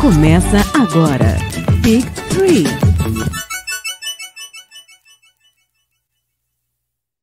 [0.00, 1.36] Começa agora.
[1.82, 2.64] Big Three.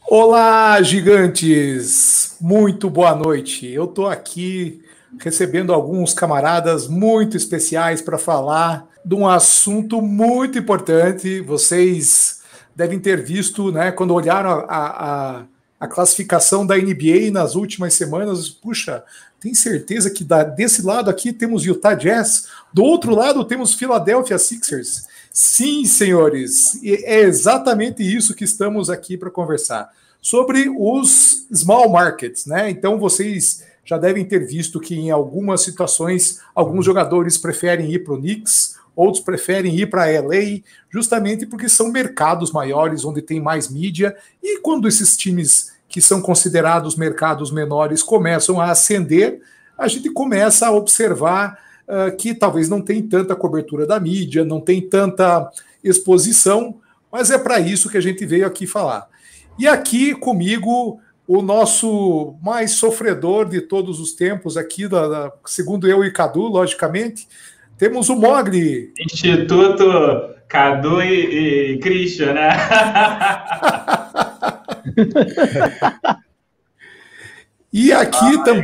[0.05, 2.35] Olá, gigantes!
[2.41, 3.65] Muito boa noite.
[3.65, 4.81] Eu estou aqui
[5.17, 11.39] recebendo alguns camaradas muito especiais para falar de um assunto muito importante.
[11.39, 12.41] Vocês
[12.75, 15.43] devem ter visto, né, quando olharam a, a,
[15.79, 18.49] a classificação da NBA nas últimas semanas.
[18.49, 19.03] Puxa,
[19.39, 24.37] tem certeza que da, desse lado aqui temos Utah Jazz, do outro lado temos Philadelphia
[24.37, 25.07] Sixers.
[25.31, 29.91] Sim, senhores, é exatamente isso que estamos aqui para conversar
[30.21, 32.69] sobre os small markets, né?
[32.69, 38.15] Então vocês já devem ter visto que em algumas situações alguns jogadores preferem ir para
[38.15, 43.69] o Knicks, outros preferem ir para LA, justamente porque são mercados maiores onde tem mais
[43.69, 49.39] mídia e quando esses times que são considerados mercados menores começam a ascender,
[49.77, 54.59] a gente começa a observar uh, que talvez não tem tanta cobertura da mídia, não
[54.59, 55.49] tem tanta
[55.81, 59.07] exposição, mas é para isso que a gente veio aqui falar.
[59.57, 65.87] E aqui comigo o nosso mais sofredor de todos os tempos aqui, da, da, segundo
[65.87, 67.25] eu e Cadu, logicamente,
[67.77, 68.91] temos o Mogli.
[68.99, 72.49] Instituto Cadu e, e Christian, né?
[77.71, 78.63] e aqui também.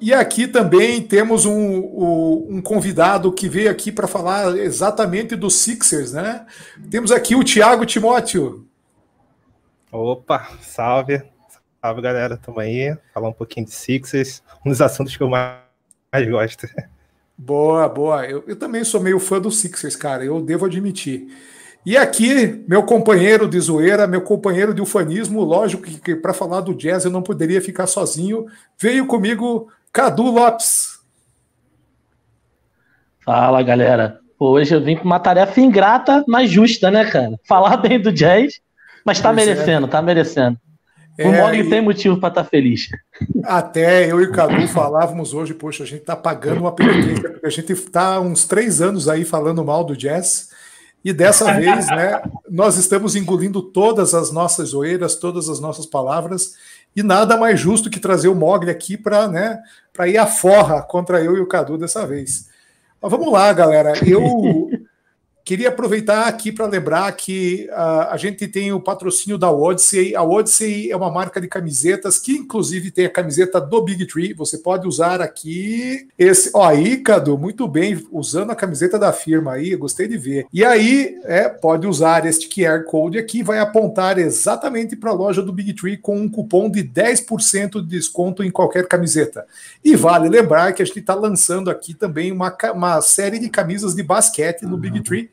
[0.00, 6.12] E aqui também temos um, um, convidado que veio aqui para falar exatamente dos Sixers,
[6.12, 6.46] né?
[6.90, 8.66] Temos aqui o Tiago Timóteo.
[9.92, 11.22] Opa, salve.
[11.82, 12.38] Salve, galera.
[12.38, 12.96] Tamo aí.
[13.12, 15.58] Falar um pouquinho de Sixers, um dos assuntos que eu mais,
[16.10, 16.66] mais gosto.
[17.36, 18.26] Boa, boa.
[18.26, 20.22] Eu, eu também sou meio fã dos Sixers, cara.
[20.24, 21.28] Eu devo admitir.
[21.84, 26.60] E aqui, meu companheiro de zoeira, meu companheiro de ufanismo, lógico que, que para falar
[26.60, 28.46] do jazz eu não poderia ficar sozinho.
[28.78, 31.00] Veio comigo Cadu Lopes.
[33.24, 34.20] Fala, galera.
[34.38, 37.38] Hoje eu vim com uma tarefa ingrata, mas justa, né, cara?
[37.46, 38.60] Falar bem do jazz,
[39.04, 39.50] mas tá pois é.
[39.50, 39.90] merecendo, é.
[39.90, 40.58] tá merecendo.
[41.18, 41.68] É, o e...
[41.68, 42.88] tem motivo para estar tá feliz.
[43.44, 47.46] Até eu e o Cadu falávamos hoje, poxa, a gente tá pagando uma penitência, porque
[47.46, 50.48] a gente tá uns três anos aí falando mal do jazz.
[51.04, 56.54] E dessa vez, né, nós estamos engolindo todas as nossas zoeiras, todas as nossas palavras,
[56.94, 59.60] e nada mais justo que trazer o Mogli aqui para né,
[60.06, 62.48] ir à forra contra eu e o Cadu dessa vez.
[63.00, 63.94] Mas vamos lá, galera.
[64.06, 64.70] Eu
[65.50, 70.14] Queria aproveitar aqui para lembrar que uh, a gente tem o patrocínio da Odyssey.
[70.14, 74.32] A Odyssey é uma marca de camisetas que, inclusive, tem a camiseta do Big Tree.
[74.32, 76.52] Você pode usar aqui esse.
[76.54, 80.46] Ó, aí, Cadu, muito bem, usando a camiseta da firma aí, gostei de ver.
[80.52, 85.42] E aí, é, pode usar este QR Code aqui, vai apontar exatamente para a loja
[85.42, 89.44] do Big Tree com um cupom de 10% de desconto em qualquer camiseta.
[89.84, 93.96] E vale lembrar que a gente está lançando aqui também uma, uma série de camisas
[93.96, 95.28] de basquete no Big Tree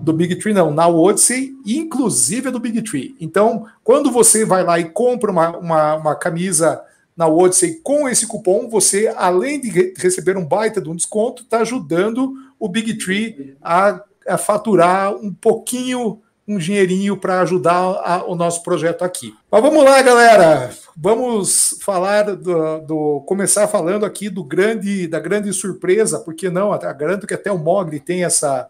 [0.00, 3.16] do Big Tree, não, na Odyssey, inclusive a do Big Tree.
[3.20, 6.82] Então, quando você vai lá e compra uma, uma, uma camisa
[7.16, 11.58] na Odyssey com esse cupom, você, além de receber um baita de um desconto, está
[11.60, 17.74] ajudando o Big Tree a, a, faturar um pouquinho, um dinheirinho para ajudar
[18.04, 19.32] a, o nosso projeto aqui.
[19.50, 20.70] Mas vamos lá, galera.
[20.96, 26.70] Vamos falar do, do, começar falando aqui do grande da grande surpresa, porque não?
[26.78, 28.68] Garanto que até o Mogli tem essa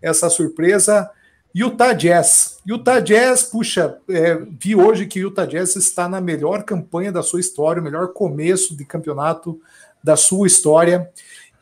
[0.00, 1.10] essa surpresa.
[1.54, 2.58] Utah Jazz.
[2.66, 7.40] Utah Jazz, puxa, é, vi hoje que Utah Jazz está na melhor campanha da sua
[7.40, 9.58] história, o melhor começo de campeonato
[10.04, 11.10] da sua história,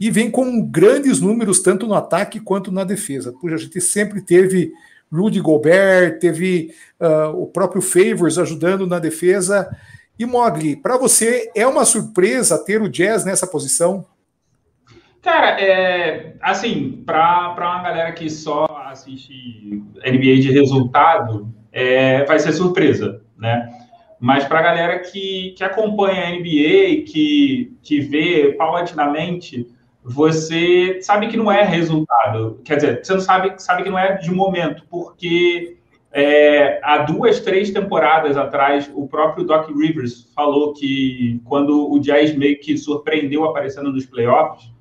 [0.00, 3.32] e vem com grandes números, tanto no ataque quanto na defesa.
[3.32, 4.72] Puxa, a gente sempre teve
[5.12, 9.68] Rudy Gobert, teve uh, o próprio Favors ajudando na defesa.
[10.18, 14.04] E Mogli, para você é uma surpresa ter o Jazz nessa posição?
[15.24, 22.52] Cara, é, assim, para uma galera que só assiste NBA de resultado, é, vai ser
[22.52, 23.70] surpresa, né?
[24.20, 29.66] Mas para a galera que, que acompanha a NBA, que, que vê paulatinamente,
[30.02, 32.60] você sabe que não é resultado.
[32.62, 35.78] Quer dizer, você não sabe, sabe que não é de momento, porque
[36.12, 42.36] é, há duas, três temporadas atrás, o próprio Doc Rivers falou que quando o Jazz
[42.36, 44.73] meio que surpreendeu aparecendo nos playoffs,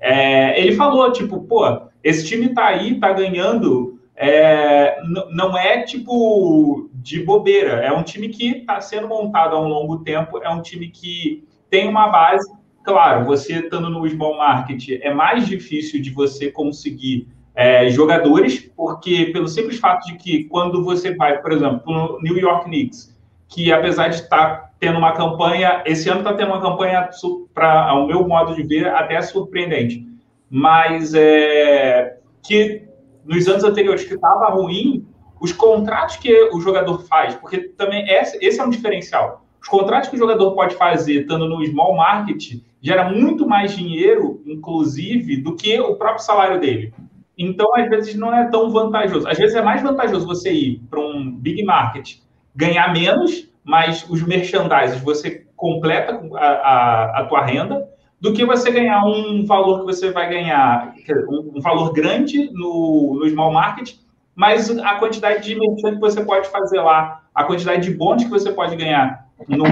[0.00, 1.64] é, ele falou, tipo, pô,
[2.02, 4.98] esse time tá aí, tá ganhando, é,
[5.30, 9.98] não é tipo de bobeira, é um time que está sendo montado há um longo
[9.98, 12.48] tempo, é um time que tem uma base.
[12.82, 19.26] Claro, você estando no small market é mais difícil de você conseguir é, jogadores, porque
[19.26, 23.17] pelo simples fato de que quando você vai, por exemplo, no New York Knicks,
[23.48, 27.08] que apesar de estar tendo uma campanha, esse ano está tendo uma campanha,
[27.52, 30.06] para o meu modo de ver, até surpreendente.
[30.50, 32.88] mas é, que
[33.24, 35.06] nos anos anteriores que estava ruim,
[35.40, 39.44] os contratos que o jogador faz, porque também esse é um diferencial.
[39.60, 44.40] Os contratos que o jogador pode fazer estando no small market gera muito mais dinheiro,
[44.46, 46.94] inclusive, do que o próprio salário dele.
[47.36, 49.28] Então, às vezes, não é tão vantajoso.
[49.28, 52.16] Às vezes é mais vantajoso você ir para um big market,
[52.58, 57.88] ganhar menos, mas os merchandising você completa a, a, a tua renda,
[58.20, 60.92] do que você ganhar um valor que você vai ganhar,
[61.30, 63.94] um, valor grande no, no small market,
[64.34, 68.30] mas a quantidade de merchan que você pode fazer lá, a quantidade de bônus que
[68.30, 69.64] você pode ganhar no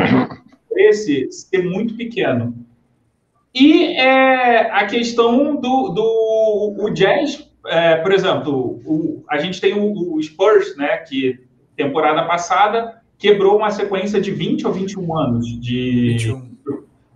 [0.76, 2.54] esse ser muito pequeno.
[3.52, 9.74] E é, a questão do, do o jazz, é, por exemplo, o, a gente tem
[9.74, 11.40] o, o, Spurs, né, que
[11.76, 16.56] temporada passada quebrou uma sequência de 20 ou 21 anos de 21,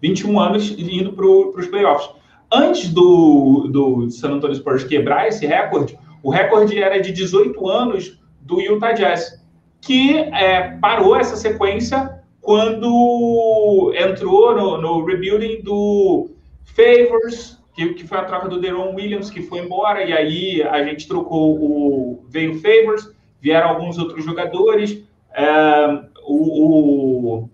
[0.03, 2.11] 21 anos indo para os playoffs.
[2.53, 8.21] Antes do, do San Antonio Spurs quebrar esse recorde, o recorde era de 18 anos
[8.41, 9.41] do Utah Jazz,
[9.81, 16.31] que é, parou essa sequência quando entrou no, no rebuilding do
[16.65, 20.83] Favors, que, que, foi a troca do Deron Williams, que foi embora, e aí a
[20.83, 22.25] gente trocou o.
[22.29, 23.11] Veio Favors,
[23.41, 25.03] vieram alguns outros jogadores.
[25.33, 27.51] É, o, o,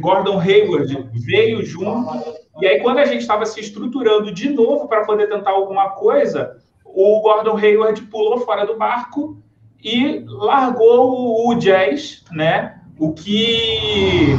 [0.00, 2.34] Gordon Hayward veio junto.
[2.60, 6.56] E aí, quando a gente estava se estruturando de novo para poder tentar alguma coisa,
[6.84, 9.42] o Gordon Hayward pulou fora do barco
[9.82, 12.80] e largou o, o Jazz, né?
[12.98, 14.34] O que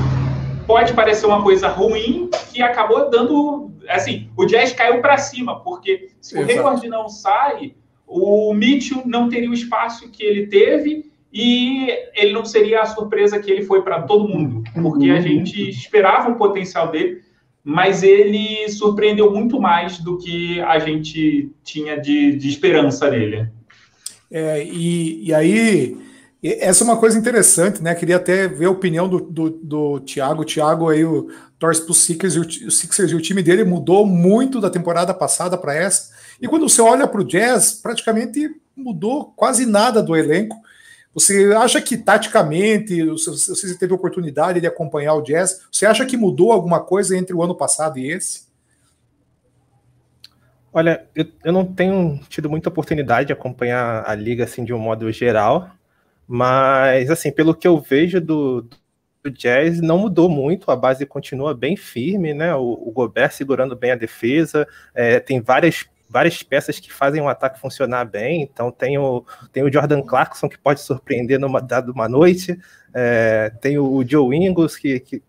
[0.65, 3.71] pode parecer uma coisa ruim, que acabou dando.
[3.87, 6.51] Assim, o Jazz caiu para cima, porque se Exato.
[6.51, 7.75] o Hayward não sai,
[8.07, 13.37] o Mitchell não teria o espaço que ele teve e ele não seria a surpresa
[13.37, 15.21] que ele foi para todo mundo, porque a uhum.
[15.21, 17.21] gente esperava o potencial dele,
[17.63, 23.49] mas ele surpreendeu muito mais do que a gente tinha de, de esperança nele.
[24.31, 25.97] É, e, e aí
[26.43, 27.95] essa é uma coisa interessante, né?
[27.95, 30.43] Queria até ver a opinião do, do, do Thiago.
[30.43, 33.63] O Thiago aí o, torce para os Sixers, e o, Sixers e o time dele
[33.63, 36.15] mudou muito da temporada passada para essa.
[36.41, 40.55] E quando você olha para o Jazz, praticamente mudou quase nada do elenco.
[41.13, 46.51] Você acha que taticamente, você teve oportunidade de acompanhar o Jazz, você acha que mudou
[46.51, 48.45] alguma coisa entre o ano passado e esse?
[50.71, 54.77] Olha, eu, eu não tenho tido muita oportunidade de acompanhar a liga assim de um
[54.77, 55.71] modo geral,
[56.27, 58.67] mas, assim, pelo que eu vejo do,
[59.23, 62.53] do Jazz, não mudou muito, a base continua bem firme, né?
[62.53, 67.29] O, o Gobert segurando bem a defesa, é, tem várias várias peças que fazem o
[67.29, 68.41] ataque funcionar bem.
[68.41, 72.57] Então tem o, tem o Jordan Clarkson que pode surpreender numa dada uma noite,
[72.93, 75.23] é, tem o Joe Ingles que, que,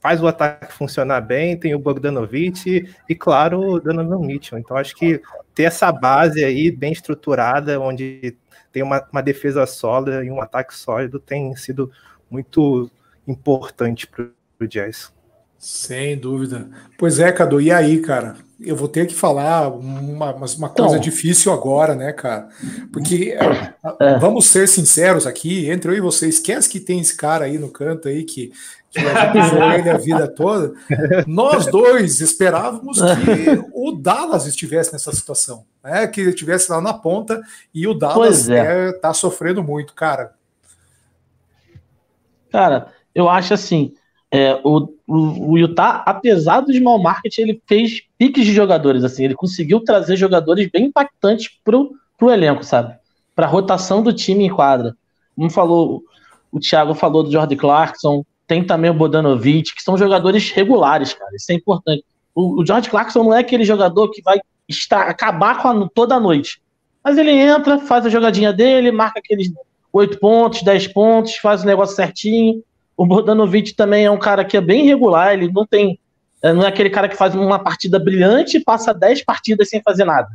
[0.00, 4.58] faz o ataque funcionar bem, tem o Bogdanovich e, e, claro, o Donovan Mitchell.
[4.58, 5.22] Então acho que
[5.54, 8.36] ter essa base aí bem estruturada, onde
[8.70, 11.90] tem uma, uma defesa sólida e um ataque sólido tem sido
[12.30, 12.90] muito
[13.26, 14.28] importante para
[14.60, 15.13] o Jazz.
[15.64, 16.68] Sem dúvida.
[16.98, 18.36] Pois é, Cadu, e aí, cara?
[18.60, 22.50] Eu vou ter que falar uma, uma coisa então, difícil agora, né, cara?
[22.92, 23.34] Porque
[23.98, 24.18] é.
[24.18, 27.70] vamos ser sinceros aqui, entre eu e você, esquece que tem esse cara aí no
[27.70, 28.52] canto aí que,
[28.90, 30.74] que a ele a vida toda.
[31.26, 36.06] Nós dois esperávamos que o Dallas estivesse nessa situação, né?
[36.06, 37.40] Que ele estivesse lá na ponta
[37.72, 38.88] e o Dallas é.
[38.88, 40.34] É, tá sofrendo muito, cara.
[42.52, 43.94] Cara, eu acho assim
[44.36, 49.22] é, o, o, o, Utah, apesar do small market, ele fez piques de jogadores, assim,
[49.22, 52.96] ele conseguiu trazer jogadores bem impactantes pro, pro elenco, sabe?
[53.32, 54.96] Pra rotação do time em quadra.
[55.36, 56.02] Como falou,
[56.50, 61.30] o Thiago falou do Jordan Clarkson, tem também o Bodanovic, que são jogadores regulares, cara,
[61.36, 62.04] isso é importante.
[62.34, 66.16] O, o George Clarkson não é aquele jogador que vai estar, acabar com a, toda
[66.16, 66.60] a noite.
[67.04, 69.48] Mas ele entra, faz a jogadinha dele, marca aqueles
[69.92, 72.64] 8 pontos, 10 pontos, faz o negócio certinho,
[72.96, 75.98] o Bordanovic também é um cara que é bem regular, ele não tem.
[76.42, 79.82] É, não é aquele cara que faz uma partida brilhante e passa 10 partidas sem
[79.82, 80.28] fazer nada,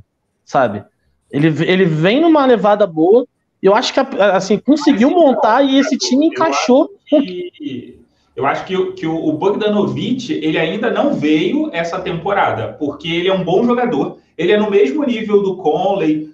[0.44, 0.84] sabe?
[1.32, 3.28] Ele, ele vem numa levada boa,
[3.62, 6.90] eu acho que assim, conseguiu montar e esse time encaixou.
[7.12, 8.00] Eu acho que,
[8.36, 13.34] eu acho que, que o Bogdanovic ele ainda não veio essa temporada, porque ele é
[13.34, 16.34] um bom jogador, ele é no mesmo nível do Conley,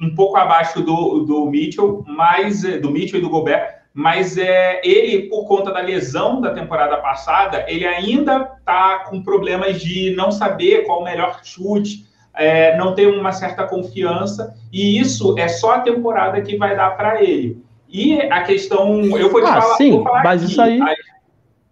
[0.00, 5.28] um pouco abaixo do, do Mitchell, mas do Mitchell e do Gobert, mas é, ele,
[5.28, 10.86] por conta da lesão da temporada passada, ele ainda está com problemas de não saber
[10.86, 15.80] qual o melhor chute, é, não ter uma certa confiança, e isso é só a
[15.80, 17.60] temporada que vai dar para ele.
[17.88, 19.00] E a questão.
[19.04, 19.74] Eu vou te ah, falar.
[19.74, 20.80] Sim, falar mas aqui, isso aí.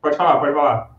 [0.03, 0.97] Pode falar, pode falar.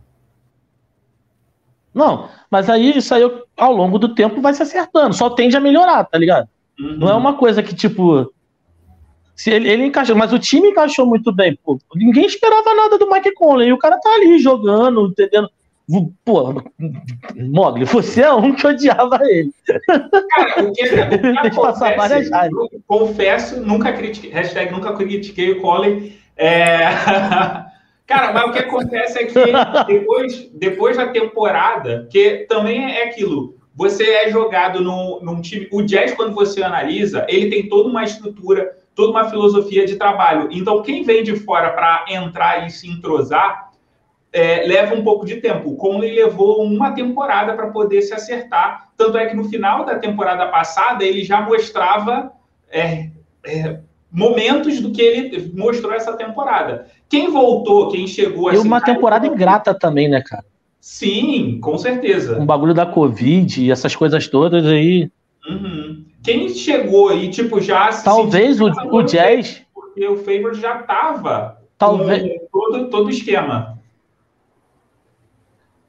[1.94, 5.60] Não, mas aí isso aí ao longo do tempo vai se acertando, só tende a
[5.60, 6.48] melhorar, tá ligado?
[6.80, 7.00] Uhum.
[7.00, 8.32] Não é uma coisa que, tipo.
[9.38, 11.58] Se ele, ele encaixou, mas o time encaixou muito bem.
[11.64, 13.70] Pô, ninguém esperava nada do Mike Conley.
[13.70, 15.48] E o cara tá ali jogando, entendendo?
[16.26, 16.64] Pô,
[17.36, 19.52] Mogli, você é um que odiava ele.
[19.66, 22.30] Cara, o que, o que passar várias
[22.88, 26.12] confesso, nunca critiquei, hashtag nunca critiquei o Colin.
[26.36, 26.80] É...
[28.08, 29.34] Cara, mas o que acontece é que
[29.86, 35.68] depois, depois da temporada, que também é aquilo, você é jogado no, num time.
[35.72, 40.50] O Jazz, quando você analisa, ele tem toda uma estrutura, toda uma filosofia de trabalho.
[40.52, 43.70] Então, quem vem de fora para entrar e se entrosar,
[44.34, 45.70] é, leva um pouco de tempo.
[45.70, 48.90] O Conley levou uma temporada para poder se acertar.
[48.98, 52.32] Tanto é que no final da temporada passada ele já mostrava
[52.72, 53.12] é,
[53.46, 53.80] é,
[54.12, 56.88] momentos do que ele mostrou essa temporada.
[57.08, 58.58] Quem voltou, quem chegou assim.
[58.58, 60.44] E uma temporada ingrata também, né, cara?
[60.82, 62.40] Sim, com certeza.
[62.40, 65.12] Um bagulho da Covid e essas coisas todas aí.
[66.24, 67.90] Quem chegou aí, tipo, já.
[68.02, 69.64] Talvez o, o Jazz.
[69.74, 71.58] Porque o Favor já tava.
[71.78, 72.42] Talvez.
[72.52, 73.78] Com todo, todo o esquema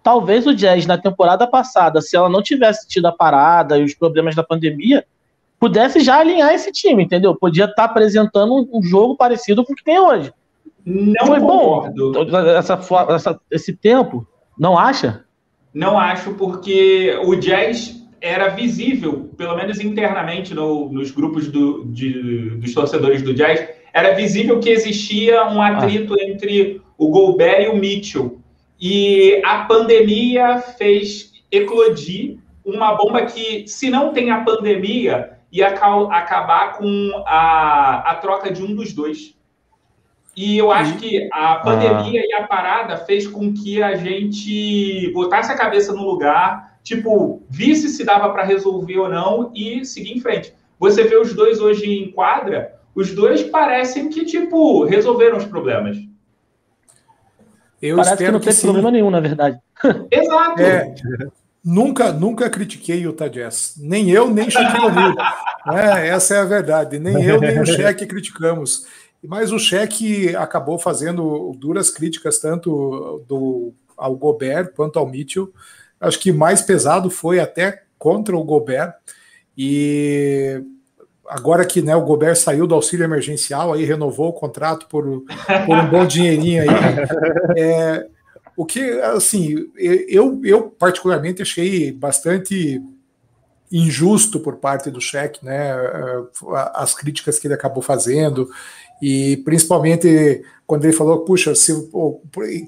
[0.09, 3.93] talvez o Jazz na temporada passada, se ela não tivesse tido a parada e os
[3.93, 5.05] problemas da pandemia,
[5.61, 7.35] pudesse já alinhar esse time, entendeu?
[7.35, 10.33] Podia estar tá apresentando um jogo parecido com o que tem hoje.
[10.83, 12.13] Não Foi concordo.
[12.13, 12.81] bom essa,
[13.11, 14.27] essa, esse tempo,
[14.59, 15.27] não acha?
[15.75, 22.51] Não acho, porque o Jazz era visível, pelo menos internamente no, nos grupos do, de,
[22.57, 26.23] dos torcedores do Jazz, era visível que existia um atrito ah.
[26.23, 28.41] entre o Gobert e o Mitchell.
[28.81, 36.77] E a pandemia fez eclodir uma bomba que, se não tem a pandemia, ia acabar
[36.77, 39.35] com a, a troca de um dos dois.
[40.37, 42.27] E eu acho que a pandemia ah.
[42.27, 47.89] e a parada fez com que a gente botasse a cabeça no lugar, tipo, visse
[47.91, 50.55] se dava para resolver ou não e seguir em frente.
[50.79, 55.99] Você vê os dois hoje em quadra, os dois parecem que, tipo, resolveram os problemas.
[57.81, 58.63] Eu Parece que não que teve sim.
[58.63, 59.59] problema nenhum, na verdade.
[60.11, 60.61] Exato.
[60.61, 60.95] É,
[61.63, 63.75] nunca, nunca critiquei o Utah Jazz.
[63.79, 65.15] Nem eu, nem Shaquille O'Neal.
[65.73, 66.99] É, essa é a verdade.
[66.99, 68.87] Nem eu, nem o Shaq criticamos.
[69.23, 75.53] Mas o Shaq acabou fazendo duras críticas, tanto do, ao Gobert quanto ao Mitchell.
[76.01, 78.95] Acho que mais pesado foi até contra o Gobert.
[79.57, 80.63] E
[81.27, 85.05] agora que né, o Gobert saiu do auxílio emergencial, aí renovou o contrato por,
[85.67, 86.69] por um bom dinheirinho aí.
[87.57, 88.07] É,
[88.57, 92.83] o que, assim, eu, eu particularmente achei bastante
[93.71, 95.73] injusto por parte do Sheck, né,
[96.75, 98.49] as críticas que ele acabou fazendo,
[99.01, 101.73] e principalmente quando ele falou, puxa, se,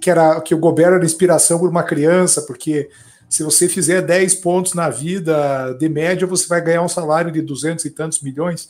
[0.01, 2.89] que, era, que o Gobert era inspiração por uma criança, porque
[3.31, 7.41] se você fizer 10 pontos na vida, de média, você vai ganhar um salário de
[7.41, 8.69] 200 e tantos milhões.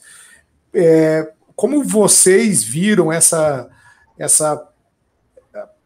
[0.73, 3.71] É, como vocês viram essa,
[4.19, 4.69] essa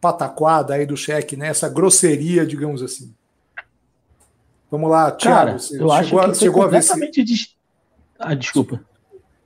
[0.00, 1.46] pataquada aí do cheque, né?
[1.46, 3.14] essa grosseria, digamos assim?
[4.68, 5.52] Vamos lá, Thiago.
[5.52, 7.24] Cara, eu acho que chegou a ver esse...
[7.24, 7.56] Des...
[8.18, 8.80] Ah, desculpa.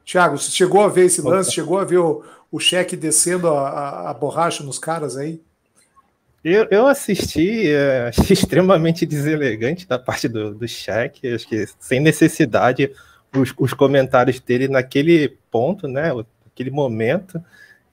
[0.06, 1.50] Thiago, você chegou a ver esse lance?
[1.50, 1.54] Opa.
[1.54, 5.42] Chegou a ver o, o cheque descendo a, a, a borracha nos caras aí?
[6.44, 12.00] Eu, eu assisti, é, achei extremamente deselegante da parte do, do Shaq, acho que sem
[12.00, 12.92] necessidade
[13.34, 16.12] os, os comentários dele naquele ponto, né,
[16.44, 17.42] naquele momento,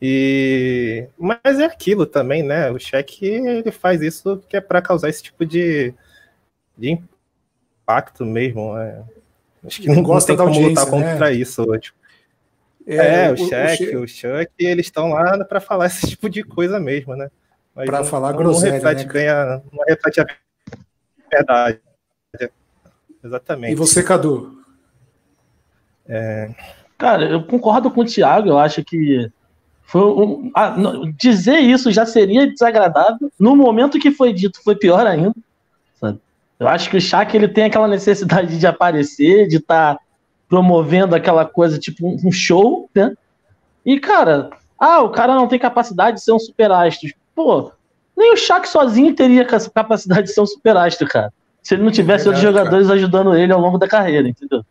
[0.02, 5.10] e mas é aquilo também, né, o Shaq ele faz isso que é para causar
[5.10, 5.94] esse tipo de,
[6.78, 7.00] de
[7.82, 9.02] impacto mesmo, é.
[9.66, 11.34] acho que não, gosta não tem como lutar contra né?
[11.34, 11.94] isso hoje.
[12.88, 16.44] É, é, o, o Shaq, o Chuck, eles estão lá para falar esse tipo de
[16.44, 17.32] coisa mesmo, né?
[17.75, 19.13] Para falar não, groselha, não reflete, né?
[19.13, 20.25] ganha, não reflete a
[21.29, 21.82] verdade.
[23.22, 23.74] Exatamente.
[23.74, 24.63] E você, Cadu?
[26.08, 26.55] É...
[26.98, 29.29] Cara, eu concordo com o Thiago, eu acho que
[29.84, 30.75] foi um, ah,
[31.17, 33.32] dizer isso já seria desagradável.
[33.39, 35.34] No momento que foi dito, foi pior ainda.
[36.00, 36.20] Sabe?
[36.60, 40.01] Eu acho que o Shaq ele tem aquela necessidade de aparecer, de estar tá
[40.48, 43.13] promovendo aquela coisa, tipo um show, né?
[43.86, 47.13] E, cara, ah, o cara não tem capacidade de ser um super astro.
[47.36, 47.72] Pô,
[48.15, 51.34] nem o Shaq sozinho teria capacidade de ser um superastro, cara.
[51.62, 53.00] Se ele não tivesse é verdade, outros jogadores cara.
[53.00, 54.63] ajudando ele ao longo da carreira, entendeu?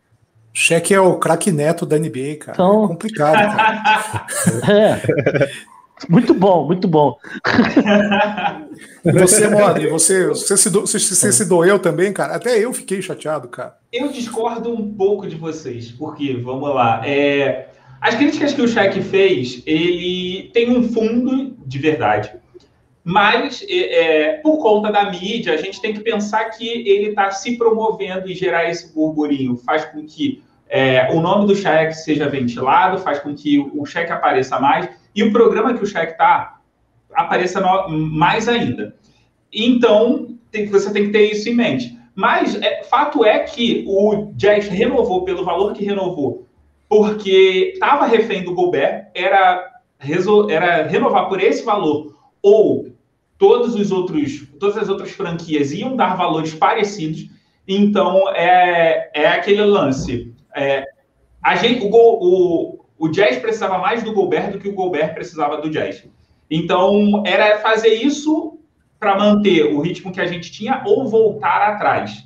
[0.53, 2.53] Shaq é o craque neto da NBA, cara.
[2.53, 2.85] Então...
[2.85, 4.25] É complicado, cara.
[4.71, 5.75] é.
[6.09, 7.17] Muito bom, muito bom.
[9.03, 12.35] E você, Modri, você, você, se, do, você, você se doeu também, cara?
[12.35, 13.77] Até eu fiquei chateado, cara.
[13.91, 17.69] Eu discordo um pouco de vocês, porque, vamos lá, é,
[18.01, 22.31] as críticas que o Shaq fez, ele tem um fundo de verdade.
[23.07, 27.55] Mas, é, por conta da mídia, a gente tem que pensar que ele está se
[27.55, 29.55] promovendo e gerar esse burburinho.
[29.57, 34.11] Faz com que é, o nome do cheque seja ventilado, faz com que o cheque
[34.11, 36.57] apareça mais e o programa que o cheque está
[37.13, 38.95] apareça no, mais ainda.
[39.53, 41.95] Então, tem, você tem que ter isso em mente.
[42.15, 46.47] Mas é, fato é que o Jazz renovou pelo valor que renovou,
[46.89, 49.63] porque estava refém do Gobert, era,
[50.49, 52.94] era renovar por esse valor ou
[53.37, 57.29] todos os outros, todas as outras franquias iam dar valores parecidos.
[57.67, 60.33] Então é, é aquele lance.
[60.55, 60.85] É,
[61.43, 65.57] a gente, o, o, o Jazz precisava mais do Gobert do que o Gobert precisava
[65.57, 66.07] do Jazz.
[66.49, 68.59] Então era fazer isso
[68.99, 72.25] para manter o ritmo que a gente tinha ou voltar atrás.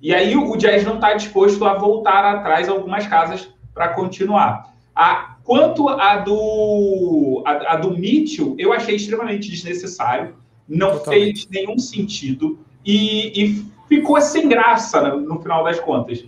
[0.00, 4.72] E aí o Jazz não está disposto a voltar atrás algumas casas para continuar.
[4.94, 10.34] A, quanto a do, a, a, do Mitchell, eu achei extremamente desnecessário
[10.68, 11.46] não Totalmente.
[11.46, 16.24] fez nenhum sentido e, e, ficou sem graça no, no final das contas.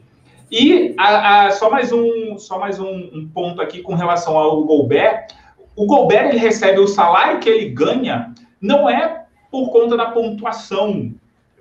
[0.50, 4.64] E a, a, só mais, um, só mais um, um, ponto aqui com relação ao
[4.64, 5.28] Gobert.
[5.76, 11.14] O Gobert ele recebe o salário que ele ganha, não é por conta da pontuação.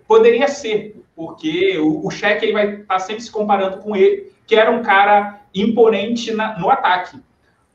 [0.07, 4.31] Poderia ser, porque o, o cheque ele vai estar tá sempre se comparando com ele,
[4.48, 7.19] que era um cara imponente na, no ataque.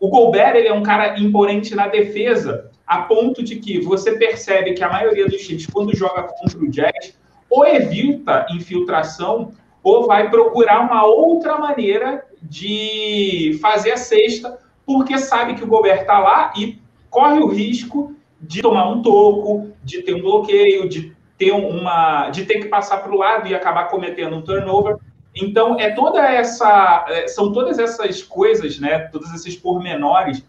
[0.00, 4.74] O Gobert ele é um cara imponente na defesa, a ponto de que você percebe
[4.74, 7.16] que a maioria dos times, quando joga contra o Jazz,
[7.48, 15.54] ou evita infiltração, ou vai procurar uma outra maneira de fazer a cesta, porque sabe
[15.54, 16.78] que o Gobert está lá e
[17.10, 22.44] corre o risco de tomar um toco, de ter um bloqueio, de ter uma, de
[22.44, 24.96] ter que passar para o lado e acabar cometendo um turnover.
[25.34, 29.00] Então é toda essa, é, são todas essas coisas, né?
[29.10, 30.44] Todos esses pormenores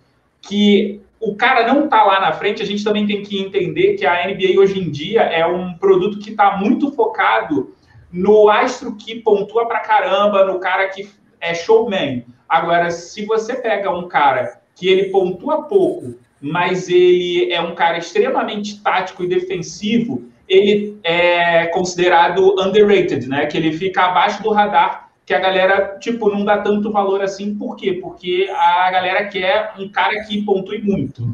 [0.47, 4.05] que o cara não está lá na frente, a gente também tem que entender que
[4.05, 7.73] a NBA hoje em dia é um produto que está muito focado
[8.11, 11.09] no astro que pontua pra caramba, no cara que
[11.41, 12.25] é showman.
[12.47, 17.97] Agora, se você pega um cara que ele pontua pouco, mas ele é um cara
[17.97, 23.47] extremamente tático e defensivo, ele é considerado underrated, né?
[23.47, 27.55] Que ele fica abaixo do radar que a galera, tipo, não dá tanto valor assim.
[27.55, 27.93] Por quê?
[28.01, 31.27] Porque a galera quer um cara que pontue muito.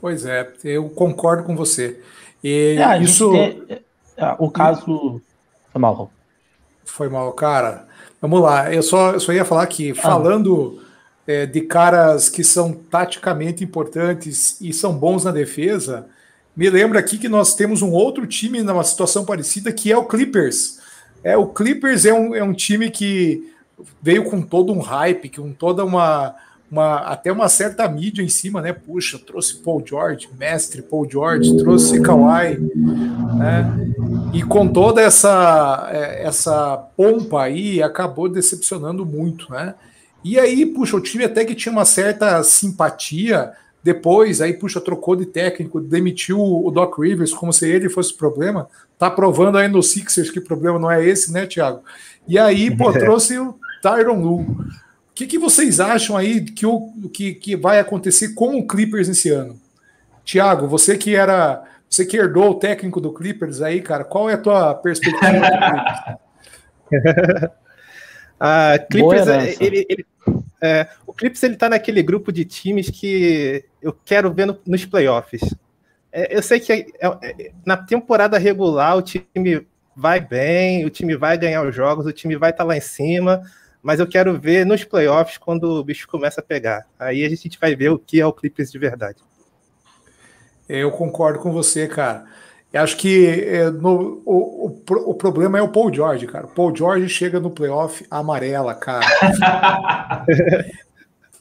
[0.00, 2.00] Pois é, eu concordo com você.
[2.44, 3.32] E é, isso.
[3.32, 3.62] Tem,
[4.16, 5.20] é, o caso.
[5.72, 6.12] Foi mal.
[6.84, 7.88] Foi mal, cara.
[8.20, 8.72] Vamos lá.
[8.72, 9.94] Eu só, eu só ia falar que, ah.
[9.94, 10.82] falando
[11.26, 16.06] é, de caras que são taticamente importantes e são bons na defesa,
[16.54, 20.04] me lembra aqui que nós temos um outro time numa situação parecida que é o
[20.04, 20.77] Clippers
[21.22, 23.52] é, o Clippers é um, é um time que
[24.02, 26.34] veio com todo um hype, com toda uma,
[26.70, 28.72] uma até uma certa mídia em cima, né?
[28.72, 32.58] Puxa, trouxe Paul George, mestre Paul George, trouxe Kawhi,
[33.36, 33.92] né?
[34.32, 39.74] E com toda essa é, essa pompa aí, acabou decepcionando muito, né?
[40.24, 45.14] E aí, puxa, o time até que tinha uma certa simpatia, depois, aí, puxa, trocou
[45.14, 48.68] de técnico, demitiu o Doc Rivers como se ele fosse o problema.
[48.98, 51.82] Tá provando aí no Sixers que o problema não é esse, né, Thiago?
[52.26, 54.40] E aí, pô, trouxe o Tyron Lu.
[54.40, 54.66] O
[55.14, 59.30] que, que vocês acham aí que, o, que, que vai acontecer com o Clippers esse
[59.30, 59.58] ano?
[60.24, 61.64] Tiago, você que era.
[61.88, 65.46] Você que herdou o técnico do Clippers aí, cara, qual é a tua perspectiva?
[68.38, 69.26] a ah, Clippers,
[69.58, 70.06] ele, ele,
[70.60, 74.84] é, o Clips ele tá naquele grupo de times que eu quero ver no, nos
[74.84, 75.42] playoffs.
[76.10, 81.16] É, eu sei que é, é, na temporada regular o time vai bem, o time
[81.16, 83.42] vai ganhar os jogos, o time vai estar tá lá em cima,
[83.82, 86.86] mas eu quero ver nos playoffs quando o bicho começa a pegar.
[86.98, 89.22] Aí a gente vai ver o que é o Clippers de verdade.
[90.68, 92.26] Eu concordo com você, cara.
[92.72, 96.44] Eu acho que é, no, o, o, o, problema é o Paul George, cara.
[96.44, 99.06] O Paul George chega no playoff amarela, cara.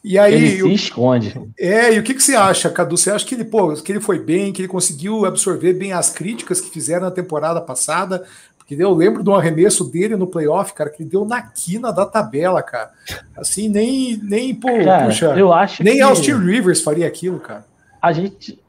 [0.01, 0.33] e aí.
[0.33, 1.37] Ele se esconde.
[1.59, 2.97] É, e o que, que você acha, Cadu?
[2.97, 6.09] Você acha que ele, pô, que ele foi bem, que ele conseguiu absorver bem as
[6.09, 8.23] críticas que fizeram na temporada passada?
[8.57, 11.91] Porque eu lembro de um arremesso dele no playoff, cara, que ele deu na quina
[11.91, 12.91] da tabela, cara.
[13.35, 16.01] Assim, nem, nem pô, cara, puxa, eu acho nem que...
[16.01, 17.65] Austin Rivers faria aquilo, cara.
[18.01, 18.59] A gente,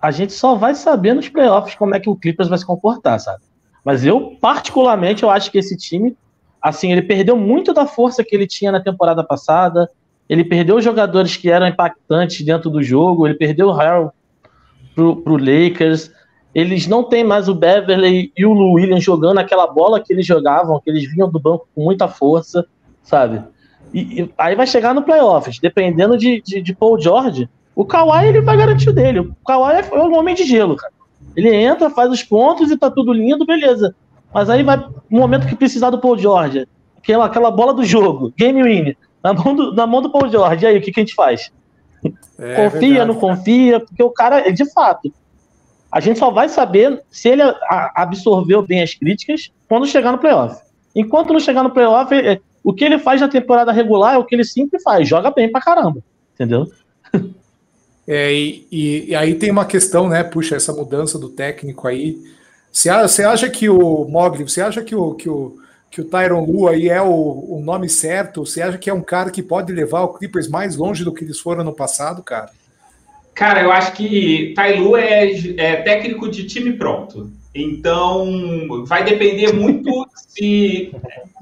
[0.00, 3.18] a gente só vai saber nos playoffs como é que o Clippers vai se comportar,
[3.18, 3.42] sabe?
[3.84, 6.16] Mas eu, particularmente, eu acho que esse time,
[6.62, 9.88] assim, ele perdeu muito da força que ele tinha na temporada passada.
[10.28, 13.26] Ele perdeu jogadores que eram impactantes dentro do jogo.
[13.26, 14.12] Ele perdeu o Harrell
[14.94, 16.10] pro, pro Lakers.
[16.54, 20.80] Eles não têm mais o Beverly e o Williams jogando aquela bola que eles jogavam,
[20.80, 22.66] que eles vinham do banco com muita força,
[23.02, 23.42] sabe?
[23.92, 28.26] E, e aí vai chegar no playoffs, dependendo de, de, de Paul George, O Kawhi,
[28.26, 29.20] ele vai garantir o dele.
[29.20, 30.92] O Kawhi é um homem de gelo, cara.
[31.36, 33.94] Ele entra, faz os pontos e tá tudo lindo, beleza.
[34.34, 38.34] Mas aí vai no momento que precisar do Paul George, aquela, aquela bola do jogo,
[38.36, 40.64] game win, na mão do, na mão do Paul George.
[40.64, 41.52] E aí, o que, que a gente faz?
[42.36, 45.12] É, confia, verdade, não confia, porque o cara, de fato,
[45.92, 47.42] a gente só vai saber se ele
[47.94, 50.60] absorveu bem as críticas quando chegar no playoff.
[50.96, 54.24] Enquanto não chegar no playoff, é, o que ele faz na temporada regular é o
[54.24, 56.02] que ele sempre faz, joga bem pra caramba,
[56.34, 56.66] entendeu?
[58.10, 60.24] É, e, e, e, aí tem uma questão, né?
[60.24, 62.16] Puxa, essa mudança do técnico aí.
[62.72, 65.58] Você, você acha que o Mogli, você acha que o, que o,
[65.90, 68.46] que o Tyron Lu aí é o, o nome certo?
[68.46, 71.22] Você acha que é um cara que pode levar o Clippers mais longe do que
[71.22, 72.50] eles foram no passado, cara?
[73.34, 77.30] Cara, eu acho que Tailu é, é técnico de time pronto.
[77.54, 78.26] Então,
[78.86, 80.92] vai depender muito se.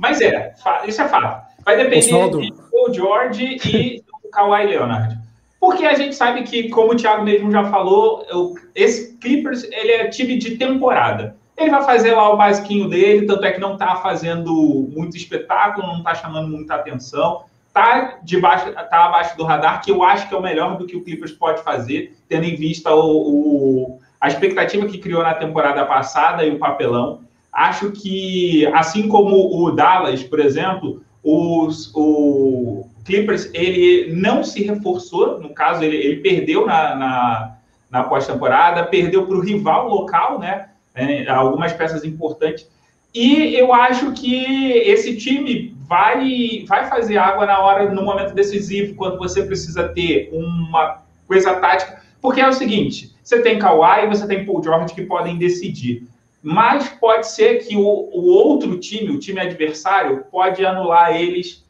[0.01, 0.53] Mas é,
[0.85, 1.47] isso é fato.
[1.65, 2.41] Vai depender Osvaldo.
[2.41, 5.26] de Paul George e do Kawhi Leonard.
[5.67, 8.25] Porque a gente sabe que, como o Thiago mesmo já falou,
[8.73, 11.37] esse Clippers ele é time de temporada.
[11.59, 14.53] Ele vai fazer lá o basiquinho dele, tanto é que não está fazendo
[14.93, 17.47] muito espetáculo, não está chamando muita atenção.
[17.67, 20.95] Está debaixo, tá abaixo do radar, que eu acho que é o melhor do que
[20.95, 25.85] o Clippers pode fazer, tendo em vista o, o a expectativa que criou na temporada
[25.85, 27.23] passada e o papelão.
[27.53, 35.41] Acho que, assim como o Dallas, por exemplo, os, o Clippers ele não se reforçou,
[35.41, 37.57] no caso, ele, ele perdeu na, na,
[37.91, 40.69] na pós-temporada, perdeu para o rival local, né?
[40.95, 42.69] É, algumas peças importantes.
[43.15, 48.95] E eu acho que esse time vai, vai fazer água na hora, no momento decisivo,
[48.95, 52.03] quando você precisa ter uma coisa tática.
[52.21, 56.07] Porque é o seguinte: você tem Kawhi e você tem Paul George que podem decidir.
[56.43, 61.65] Mas pode ser que o, o outro time, o time adversário, pode anular eles.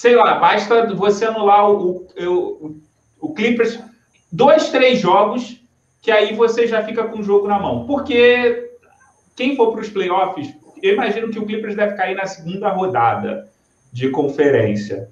[0.00, 2.80] Sei lá, basta você anular o, o,
[3.20, 3.78] o Clippers
[4.32, 5.60] dois, três jogos,
[6.00, 7.84] que aí você já fica com o jogo na mão.
[7.84, 8.70] Porque
[9.36, 13.46] quem for para os playoffs, eu imagino que o Clippers deve cair na segunda rodada
[13.92, 15.10] de conferência,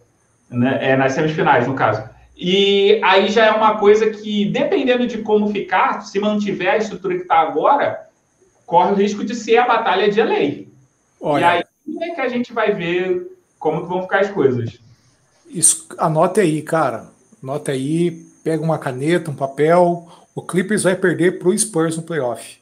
[0.49, 0.79] né?
[0.81, 2.09] é, nas semifinais, no caso.
[2.35, 7.15] E aí já é uma coisa que, dependendo de como ficar, se mantiver a estrutura
[7.15, 8.09] que está agora,
[8.65, 10.73] corre o risco de ser a batalha de lei.
[11.41, 11.63] E aí
[12.01, 14.79] é que a gente vai ver como que vão ficar as coisas.
[15.49, 17.09] Isso, anote aí, cara.
[17.43, 18.11] Anote aí,
[18.45, 20.07] pega uma caneta, um papel.
[20.35, 22.59] O Clippers vai perder para o Spurs no playoff.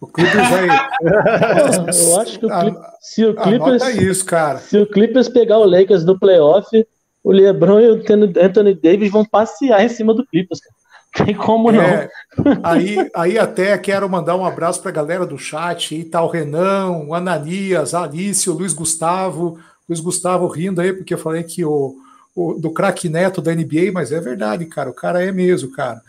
[0.00, 0.68] O Clippers vai.
[2.02, 3.82] Eu acho que o Clippers, se o Clippers.
[3.82, 4.58] Anota isso, cara.
[4.58, 6.68] Se o Clippers pegar o Lakers no playoff,
[7.22, 8.02] o LeBron e o
[8.42, 10.76] Anthony Davis vão passear em cima do Clippers, cara.
[11.24, 11.82] Tem como não.
[11.82, 12.10] É,
[12.62, 15.94] aí, aí até quero mandar um abraço para a galera do chat.
[15.94, 19.58] Aí tá o Renan, o Ananias, a Alice, o Luiz Gustavo.
[19.88, 21.96] Luiz Gustavo rindo aí, porque eu falei que o,
[22.34, 24.90] o do craque neto da NBA, mas é verdade, cara.
[24.90, 26.00] O cara é mesmo, cara.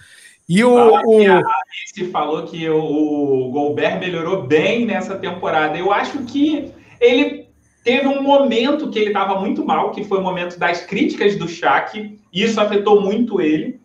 [0.48, 1.32] E o, o...
[1.32, 5.78] A Alice falou que o, o Gobert melhorou bem nessa temporada.
[5.78, 7.48] Eu acho que ele
[7.88, 11.48] Teve um momento que ele estava muito mal, que foi o momento das críticas do
[11.48, 12.20] Shaq.
[12.34, 13.80] Isso afetou muito ele.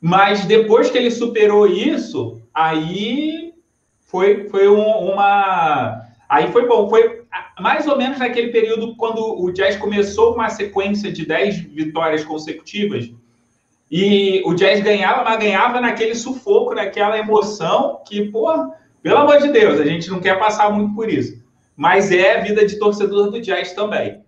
[0.00, 3.54] Mas depois que ele superou isso, aí
[4.08, 6.02] foi, foi um, uma.
[6.28, 6.90] Aí foi bom.
[6.90, 7.22] Foi
[7.60, 13.10] mais ou menos naquele período quando o Jazz começou uma sequência de 10 vitórias consecutivas.
[13.90, 19.48] E o Jazz ganhava, mas ganhava naquele sufoco, naquela emoção que, pô, pelo amor de
[19.48, 21.44] Deus, a gente não quer passar muito por isso
[21.76, 24.22] mas é a vida de torcedor do Jazz também.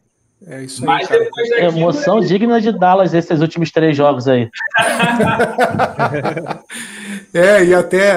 [0.47, 0.87] É isso aí.
[0.87, 2.27] Mas depois daquilo, Emoção né?
[2.27, 4.51] digna de Dallas esses últimos três jogos aí.
[7.33, 8.13] é, e até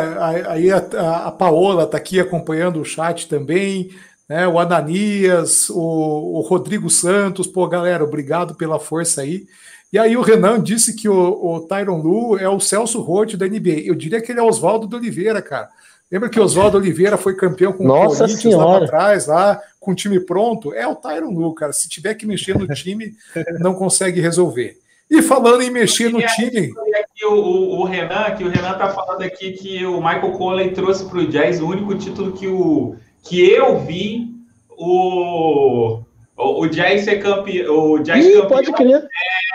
[0.47, 0.80] aí a,
[1.28, 3.91] a Paola está aqui acompanhando o chat também,
[4.30, 4.48] né?
[4.48, 9.48] O Ananias, o, o, Rodrigo Santos, pô, galera, obrigado pela força aí.
[9.92, 13.48] E aí o Renan disse que o, o Tyron Lu é o Celso Roth da
[13.48, 13.82] NBA.
[13.86, 15.68] Eu diria que ele é Oswaldo de Oliveira, cara.
[16.12, 18.80] Lembra que Oswaldo Oliveira foi campeão com Nossa o Corinthians senhora.
[18.80, 20.74] lá atrás, lá, com o time pronto?
[20.76, 21.74] É o Tyron Lu, cara.
[21.74, 23.15] Se tiver que mexer no time,
[23.60, 24.78] não consegue resolver.
[25.10, 26.72] E falando em mexer no time.
[26.96, 30.72] Aqui o, o, o, Renan, que o Renan tá falando aqui que o Michael Conley
[30.72, 34.30] trouxe para o Jazz o único título que, o, que eu vi
[34.70, 36.02] o,
[36.38, 37.92] o, o Jazz ser campeão.
[37.92, 39.08] O Jazz Ih, campeão, pode crer.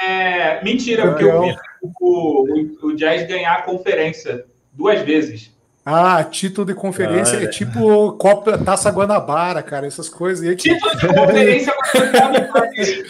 [0.03, 5.54] É, mentira, porque eu vi o, o, o Jazz ganhar a conferência duas vezes.
[5.87, 10.57] Ah, título de conferência é tipo Copa Taça Guanabara, cara, essas coisas aí.
[10.57, 11.75] Título de conferência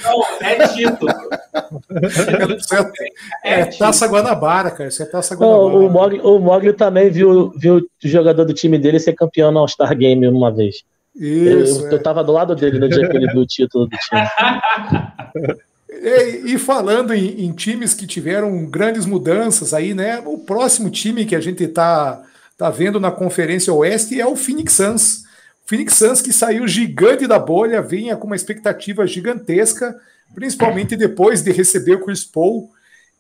[0.03, 1.13] não, é título.
[3.45, 4.89] É, é Taça Guanabara, cara.
[4.89, 5.77] Isso é Taça Guanabara.
[5.77, 9.61] o, Mogli, o Mogli também viu, viu o jogador do time dele ser campeão no
[9.61, 10.83] All-Star Game uma vez.
[11.15, 11.95] Isso, eu, é.
[11.95, 15.55] eu tava do lado dele no dia que ele viu o título do time.
[16.05, 20.21] E, e falando em, em, times que tiveram grandes mudanças aí, né?
[20.27, 22.21] O próximo time que a gente tá,
[22.57, 25.25] tá vendo na Conferência Oeste é o Phoenix Suns.
[25.65, 29.99] O Phoenix Suns que saiu gigante da bolha, vinha com uma expectativa gigantesca,
[30.35, 32.71] principalmente depois de receber o Chris Paul.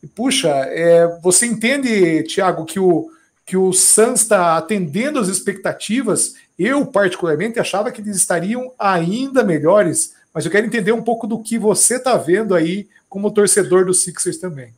[0.02, 3.10] E, puxa, é, você entende, Thiago, que o,
[3.46, 6.34] que o Suns está atendendo as expectativas?
[6.58, 11.40] Eu, particularmente, achava que eles estariam ainda melhores mas eu quero entender um pouco do
[11.40, 14.74] que você está vendo aí como torcedor do Sixers também.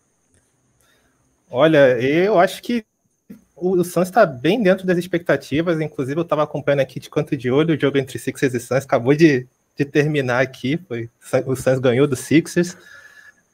[1.51, 2.85] Olha, eu acho que
[3.57, 5.81] o Suns está bem dentro das expectativas.
[5.81, 8.85] Inclusive, eu estava acompanhando aqui de canto de olho o jogo entre Sixers e Suns.
[8.85, 10.79] Acabou de, de terminar aqui.
[10.87, 11.09] Foi,
[11.47, 12.77] o Suns ganhou do Sixers.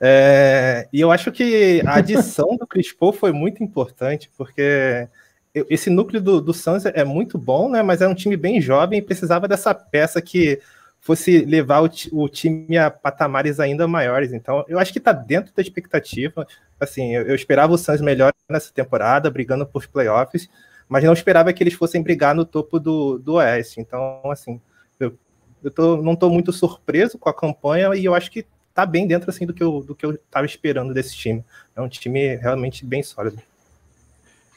[0.01, 5.09] É, e eu acho que a adição do Chris Paul foi muito importante, porque
[5.55, 7.83] esse núcleo do, do Suns é muito bom, né?
[7.83, 10.61] Mas é um time bem jovem e precisava dessa peça que
[11.03, 14.33] fosse levar o, o, time a patamares ainda maiores.
[14.33, 16.47] Então, eu acho que está dentro da expectativa.
[16.83, 20.49] Assim, eu, eu, esperava o Suns melhor nessa temporada, brigando por playoffs,
[20.89, 23.81] mas não esperava que eles fossem brigar no topo do, do Oeste.
[23.81, 24.61] Então, assim,
[24.99, 25.17] eu,
[25.63, 29.07] eu tô, não estou muito surpreso com a campanha e eu acho que está bem
[29.07, 31.45] dentro assim do que eu do que eu estava esperando desse time.
[31.77, 33.41] É um time realmente bem sólido.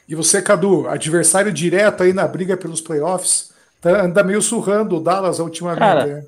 [0.08, 5.00] E você, Cadu, adversário direto aí na briga pelos playoffs, tá, anda meio surrando o
[5.00, 5.80] Dallas ultimamente.
[5.80, 6.26] Cara, né?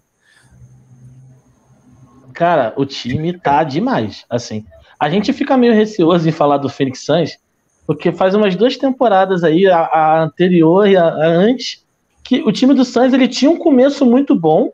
[2.35, 4.25] Cara, o time tá demais.
[4.31, 4.65] Assim,
[4.99, 7.39] a gente fica meio receoso em falar do Phoenix Suns,
[7.87, 11.85] porque faz umas duas temporadas aí, a, a anterior e a, a, antes,
[12.25, 14.73] que o time do Suns ele tinha um começo muito bom,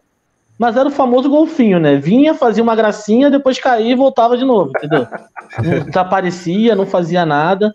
[0.59, 1.97] mas era o famoso golfinho, né?
[1.97, 5.07] Vinha, fazia uma gracinha, depois caía e voltava de novo, entendeu?
[5.63, 7.75] não desaparecia, não fazia nada.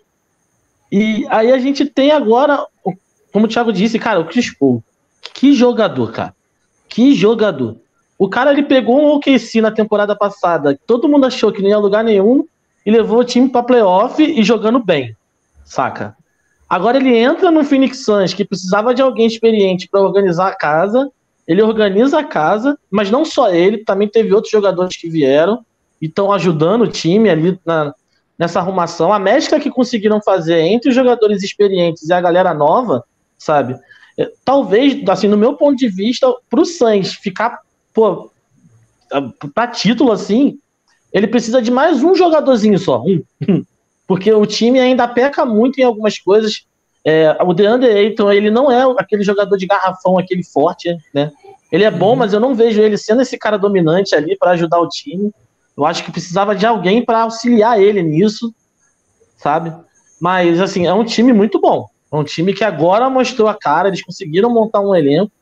[0.90, 2.66] E aí a gente tem agora,
[3.32, 4.82] como o Thiago disse, cara, o Chris Paul.
[5.34, 6.34] Que jogador, cara.
[6.88, 7.76] Que jogador.
[8.20, 11.78] O cara ele pegou um OKC na temporada passada, todo mundo achou que não ia
[11.78, 12.44] lugar nenhum,
[12.84, 15.16] e levou o time para playoff e jogando bem,
[15.64, 16.14] saca?
[16.68, 21.10] Agora ele entra no Phoenix Suns, que precisava de alguém experiente para organizar a casa.
[21.48, 25.64] Ele organiza a casa, mas não só ele, também teve outros jogadores que vieram
[25.98, 27.94] e estão ajudando o time ali na,
[28.38, 29.14] nessa arrumação.
[29.14, 33.02] A mescla que conseguiram fazer entre os jogadores experientes e a galera nova,
[33.38, 33.78] sabe?
[34.18, 37.60] É, talvez, assim, no meu ponto de vista, para o Suns ficar
[37.92, 38.30] pô,
[39.54, 40.58] para título assim,
[41.12, 43.02] ele precisa de mais um jogadorzinho só.
[43.02, 43.22] Um.
[44.06, 46.64] Porque o time ainda peca muito em algumas coisas.
[47.04, 51.30] É, o DeAndre Ayton, ele não é aquele jogador de garrafão, aquele forte, né?
[51.70, 52.16] Ele é bom, uhum.
[52.16, 55.30] mas eu não vejo ele sendo esse cara dominante ali para ajudar o time.
[55.76, 58.52] Eu acho que precisava de alguém para auxiliar ele nisso,
[59.36, 59.72] sabe?
[60.20, 61.86] Mas, assim, é um time muito bom.
[62.12, 65.32] É um time que agora mostrou a cara, eles conseguiram montar um elenco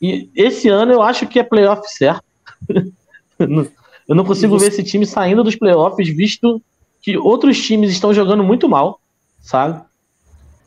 [0.00, 2.24] e esse ano eu acho que é playoff certo.
[3.38, 6.62] eu não consigo ver esse time saindo dos playoffs, visto
[7.00, 9.00] que outros times estão jogando muito mal,
[9.40, 9.82] sabe?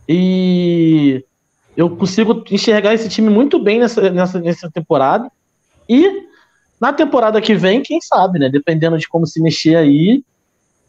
[0.08, 1.24] E
[1.76, 5.32] eu consigo enxergar esse time muito bem nessa, nessa, nessa temporada.
[5.88, 6.28] E
[6.80, 8.50] na temporada que vem, quem sabe, né?
[8.50, 10.24] Dependendo de como se mexer aí,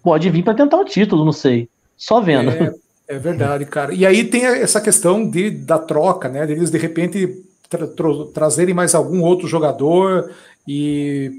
[0.02, 1.68] pode vir para tentar o título, não sei.
[1.96, 2.50] Só vendo.
[2.50, 2.74] É,
[3.08, 3.94] é, verdade, cara.
[3.94, 6.50] E aí tem essa questão de, da troca, né?
[6.50, 7.44] Eles de repente
[7.76, 10.30] tra tra trazerem mais algum outro jogador
[10.66, 11.32] e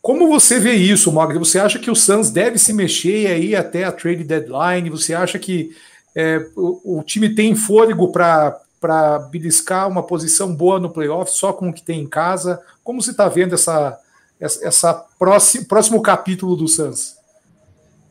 [0.00, 1.38] como você vê isso, Mogli?
[1.38, 4.90] Você acha que o Suns deve se mexer aí até a trade deadline?
[4.90, 5.70] Você acha que
[6.14, 11.54] é, o, o, time tem fôlego para para beliscar uma posição boa no playoff só
[11.54, 12.60] com o que tem em casa?
[12.82, 13.98] Como você está vendo essa,
[14.38, 17.16] essa, essa próximo, próximo capítulo do Suns?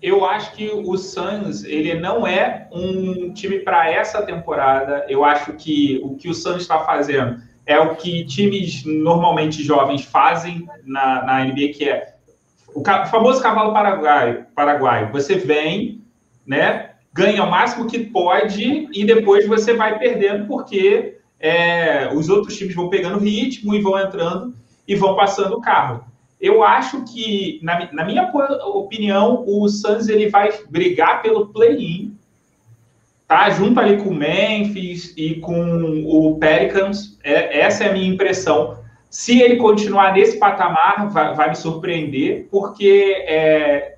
[0.02, 5.06] Eu acho que o Suns ele não é um time para essa temporada.
[5.08, 10.04] Eu acho que o que o Suns está fazendo é o que times normalmente jovens
[10.04, 12.16] fazem na, na NBA, que é
[12.74, 15.12] o, famoso cavalo paraguaio, paraguaio.
[15.12, 16.02] Você vem,
[16.46, 22.58] né, ganha o máximo que pode e depois você vai perdendo porque é, os outros
[22.58, 24.54] times vão pegando ritmo e vão entrando
[24.88, 26.06] e vão passando o carro.
[26.42, 28.30] Eu acho que, na, na minha
[28.66, 32.18] opinião, o Suns ele vai brigar pelo play-in
[33.34, 37.18] tá junto ali com o Memphis e com o Pelicans.
[37.24, 38.78] É, essa é a minha impressão.
[39.10, 43.96] Se ele continuar nesse patamar, vai, vai me surpreender, porque é,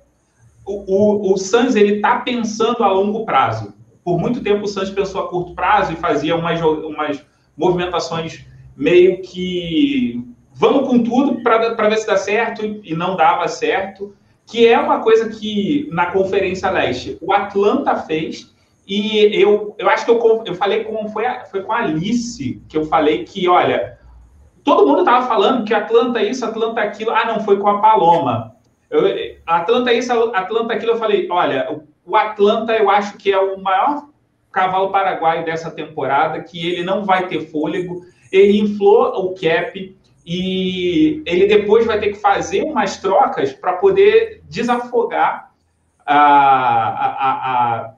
[0.64, 3.74] o, o, o Suns ele está pensando a longo prazo.
[4.02, 7.22] Por muito tempo o Suns pensou a curto prazo e fazia umas, umas
[7.54, 8.42] movimentações
[8.74, 14.14] meio que vamos com tudo para ver se dá certo e não dava certo,
[14.46, 18.55] que é uma coisa que na Conferência Leste o Atlanta fez
[18.86, 21.08] e eu, eu acho que eu, eu falei com.
[21.08, 23.98] Foi, a, foi com a Alice que eu falei que, olha,
[24.62, 27.10] todo mundo estava falando que Atlanta isso, Atlanta aquilo.
[27.10, 28.54] Ah, não, foi com a Paloma.
[28.88, 29.02] Eu,
[29.44, 34.06] Atlanta isso, Atlanta aquilo, eu falei, olha, o Atlanta eu acho que é o maior
[34.52, 41.22] cavalo paraguaio dessa temporada, que ele não vai ter fôlego, ele inflou o cap e
[41.26, 45.50] ele depois vai ter que fazer umas trocas para poder desafogar
[46.06, 47.96] a, a, a, a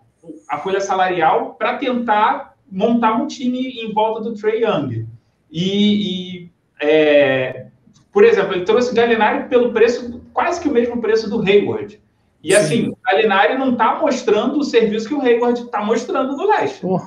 [0.59, 5.07] folha salarial para tentar montar um time em volta do Trey Young.
[5.51, 7.67] E, e é,
[8.12, 12.01] por exemplo, ele trouxe o Gallinari pelo preço, quase que o mesmo preço do Hayward.
[12.43, 12.57] E Sim.
[12.57, 16.85] assim, o Gallinari não está mostrando o serviço que o Hayward está mostrando no leste.
[16.85, 17.01] Oh.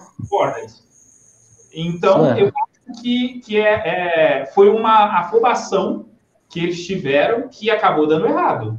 [1.74, 2.42] Então, é.
[2.42, 6.06] eu acho que, que é, é, foi uma afobação
[6.50, 8.78] que eles tiveram que acabou dando errado.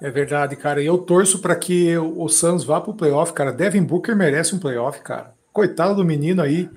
[0.00, 0.82] É verdade, cara.
[0.82, 3.52] E eu torço para que o Suns vá para o playoff, cara.
[3.52, 5.34] Devin Booker merece um playoff, cara.
[5.52, 6.68] Coitado do menino aí,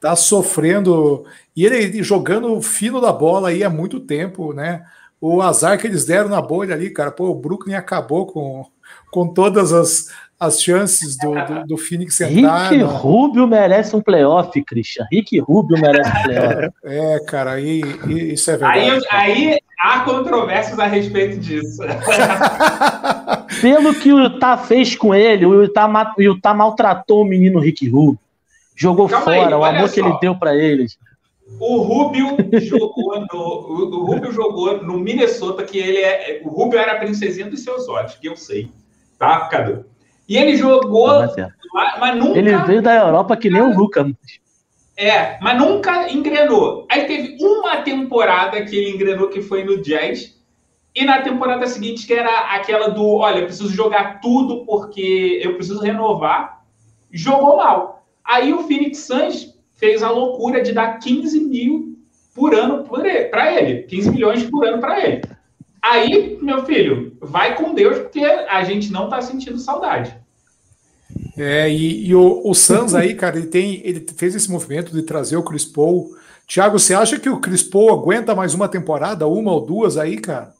[0.00, 1.24] tá sofrendo.
[1.54, 4.84] E ele jogando fino da bola aí há muito tempo, né?
[5.20, 7.12] O azar que eles deram na bolha ali, cara.
[7.12, 8.66] Pô, o Brooklyn acabou com,
[9.10, 10.08] com todas as,
[10.42, 12.70] as chances do, do, do Phoenix entrar.
[12.70, 12.84] Rick né?
[12.84, 15.06] Rubio merece um playoff, Christian.
[15.12, 16.72] Rick Rubio merece um playoff.
[16.84, 19.06] É, cara, aí, isso é verdade.
[19.10, 21.80] Aí, aí há controvérsias a respeito disso.
[23.60, 27.88] Pelo que o Utah fez com ele, o Utah, o Utah maltratou o menino Rick
[27.88, 28.18] Rubio.
[28.74, 29.94] Jogou Calma fora aí, o amor só.
[29.94, 30.98] que ele deu para eles.
[31.60, 36.40] O Rubio jogou no, o, Rubio jogou no Minnesota, que ele é.
[36.44, 38.70] O Rubio era a princesinha dos seus olhos, que eu sei.
[39.18, 39.91] Tá, Cadu?
[40.32, 41.08] E ele jogou.
[41.74, 42.38] Mas, mas nunca.
[42.38, 44.10] Ele veio da Europa que nem o Luca.
[44.96, 46.86] É, mas nunca engrenou.
[46.90, 50.40] Aí teve uma temporada que ele engrenou, que foi no Jazz.
[50.94, 55.54] E na temporada seguinte, que era aquela do: olha, eu preciso jogar tudo porque eu
[55.54, 56.62] preciso renovar.
[57.10, 58.06] Jogou mal.
[58.24, 61.98] Aí o Phoenix Suns fez a loucura de dar 15 mil
[62.34, 63.82] por ano para ele.
[63.82, 65.20] 15 milhões por ano para ele.
[65.82, 70.21] Aí, meu filho, vai com Deus, porque a gente não está sentindo saudade.
[71.36, 75.02] É, e, e o, o Suns aí, cara, ele, tem, ele fez esse movimento de
[75.02, 76.16] trazer o Chris Paul.
[76.46, 80.18] Thiago, você acha que o Chris Paul aguenta mais uma temporada, uma ou duas aí,
[80.18, 80.52] cara?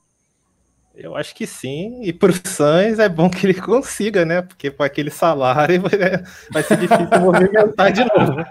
[0.94, 4.42] Eu acho que sim, e para o Suns é bom que ele consiga, né?
[4.42, 5.90] Porque com aquele salário vai,
[6.52, 8.44] vai ser difícil movimentar de novo.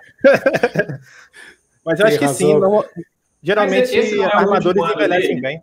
[1.86, 2.84] Mas eu tem acho que sim, não,
[3.42, 5.62] geralmente é armadores envelhecem bem.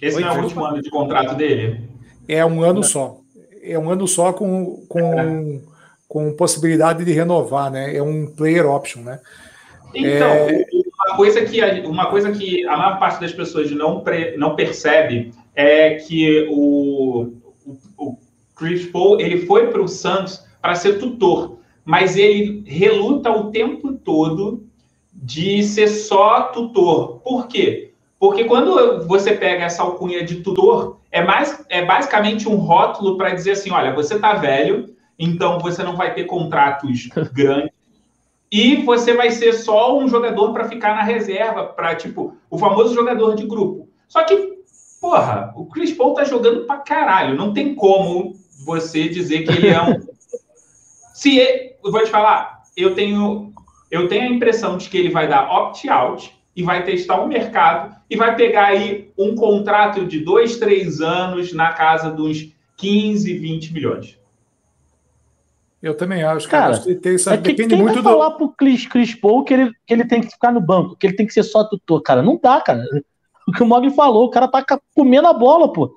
[0.00, 1.88] Esse Oi, não é o último ano de contrato dele?
[2.28, 3.20] É um ano só
[3.66, 5.62] é um ano só com, com,
[6.08, 7.96] com possibilidade de renovar, né?
[7.96, 9.20] É um player option, né?
[9.94, 10.66] Então, é...
[11.08, 15.32] uma, coisa que, uma coisa que a maior parte das pessoas não, pre, não percebe
[15.54, 17.32] é que o,
[17.64, 18.18] o, o
[18.54, 23.92] Chris Paul ele foi para o Santos para ser tutor, mas ele reluta o tempo
[23.92, 24.66] todo
[25.12, 27.20] de ser só tutor.
[27.20, 27.90] Por quê?
[28.18, 33.30] Porque quando você pega essa alcunha de tutor, é, mais, é basicamente um rótulo para
[33.30, 37.70] dizer assim: olha, você está velho, então você não vai ter contratos grandes.
[38.52, 42.94] E você vai ser só um jogador para ficar na reserva, para tipo, o famoso
[42.94, 43.88] jogador de grupo.
[44.06, 44.58] Só que,
[45.00, 47.34] porra, o Chris Paul tá jogando pra caralho.
[47.34, 49.98] Não tem como você dizer que ele é um.
[51.14, 53.54] Se ele, eu vou te falar, eu tenho,
[53.90, 57.94] eu tenho a impressão de que ele vai dar opt-out e vai testar o mercado
[58.08, 63.72] e vai pegar aí um contrato de dois, três anos na casa dos 15, 20
[63.74, 64.18] milhões.
[65.82, 66.78] Eu também acho, cara.
[66.78, 68.18] cara tem, sabe, é que depende quem muito vai do...
[68.18, 71.06] falar pro Chris, Chris Paul que ele, que ele tem que ficar no banco, que
[71.06, 72.22] ele tem que ser só tutor, cara.
[72.22, 72.82] Não dá, cara.
[73.48, 75.94] O que o Mogli falou, o cara tá comendo a bola, pô.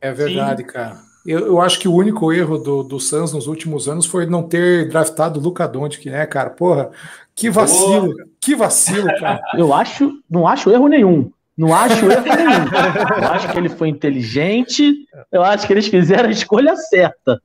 [0.00, 0.68] É verdade, Sim.
[0.68, 0.96] cara.
[1.26, 4.42] Eu, eu, acho que o único erro do, do Suns nos últimos anos foi não
[4.42, 6.50] ter draftado o Luca Doncic, né, cara?
[6.50, 6.90] Porra,
[7.34, 9.40] que vacilo, que vacilo, cara.
[9.56, 11.30] Eu acho, não acho erro nenhum.
[11.56, 13.22] Não acho erro nenhum.
[13.22, 15.06] Eu acho que ele foi inteligente.
[15.30, 17.40] Eu acho que eles fizeram a escolha certa.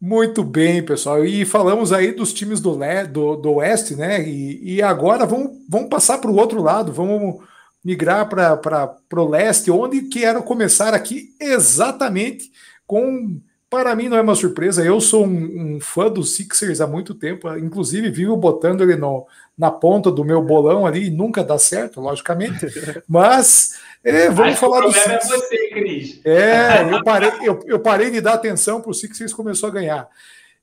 [0.00, 1.24] Muito bem, pessoal.
[1.24, 4.26] E falamos aí dos times do, Le, do, do Oeste, né?
[4.26, 7.40] E, e agora vamos, vamos passar para o outro lado, vamos
[7.86, 12.50] migrar para o leste, onde quero começar aqui exatamente
[12.84, 16.86] com para mim não é uma surpresa, eu sou um, um, fã dos Sixers há
[16.86, 19.26] muito tempo, inclusive vivo botando ele no,
[19.58, 22.66] na ponta do meu bolão ali e nunca dá certo, logicamente.
[23.06, 25.24] Mas é, vamos Acho falar do Sixers.
[25.24, 26.20] É, você, Cris.
[26.24, 30.08] é eu, parei, eu, eu parei de dar atenção para o Sixers começou a ganhar.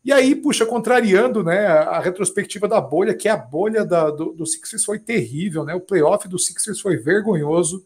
[0.04, 4.46] E aí, puxa, contrariando né, a retrospectiva da bolha, que a bolha da, do, do
[4.46, 5.74] Sixers foi terrível, né?
[5.74, 7.86] O playoff do Sixers foi vergonhoso.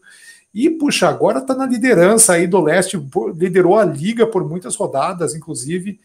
[0.52, 3.00] E, puxa, agora está na liderança aí do leste,
[3.36, 6.00] liderou a liga por muitas rodadas, inclusive.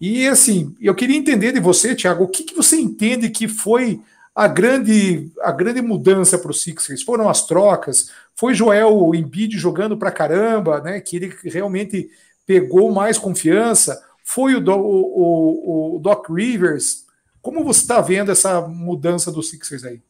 [0.00, 4.00] E, assim, eu queria entender de você, Thiago, o que, que você entende que foi
[4.32, 7.02] a grande, a grande mudança para os Sixers?
[7.02, 8.12] Foram as trocas?
[8.36, 11.00] Foi Joel Embiid jogando para caramba, né?
[11.00, 12.08] Que ele realmente
[12.46, 14.00] pegou mais confiança?
[14.30, 17.06] Foi o, o, o Doc Rivers?
[17.40, 20.02] Como você está vendo essa mudança dos Sixers aí?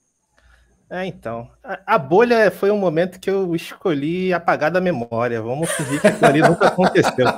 [0.90, 1.48] É, então.
[1.62, 5.40] A, a, bolha foi um momento que eu escolhi apagar da memória.
[5.40, 7.28] Vamos fingir que ali nunca aconteceu.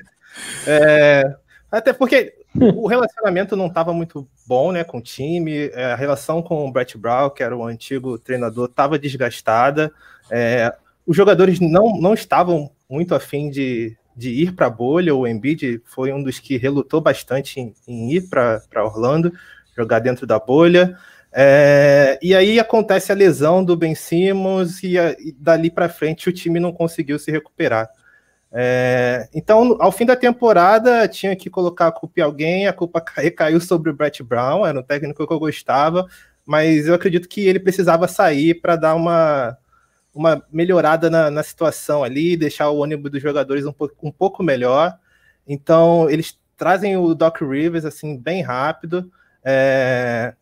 [0.66, 1.36] é,
[1.70, 5.68] até porque o relacionamento não estava muito bom né, com o time.
[5.74, 9.92] É, a relação com o Brett Brown, que era o antigo treinador, estava desgastada.
[10.30, 10.74] É,
[11.06, 15.14] os jogadores não, não estavam muito afim de, de ir para a bolha.
[15.14, 19.32] O Embiid foi um dos que relutou bastante em, em ir para Orlando,
[19.76, 20.96] jogar dentro da bolha.
[21.36, 26.28] É, e aí acontece a lesão do Ben Simmons e, a, e dali para frente
[26.28, 27.90] o time não conseguiu se recuperar.
[28.52, 33.04] É, então, ao fim da temporada, tinha que colocar a culpa em alguém, a culpa
[33.16, 36.06] recaiu sobre o Brett Brown, era um técnico que eu gostava,
[36.46, 39.58] mas eu acredito que ele precisava sair para dar uma,
[40.14, 44.42] uma melhorada na, na, situação ali, deixar o ônibus dos jogadores um, pouco, um pouco
[44.42, 44.96] melhor.
[45.46, 49.10] Então, eles trazem o Doc Rivers assim bem rápido.
[49.44, 50.34] É,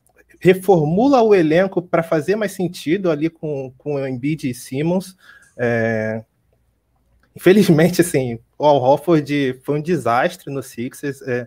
[0.42, 5.16] reformula o elenco para fazer mais sentido ali com, com o Embiid e Simmons.
[5.56, 6.24] É...
[7.36, 11.46] Infelizmente, assim, o Al Horford foi um desastre no Sixers, é...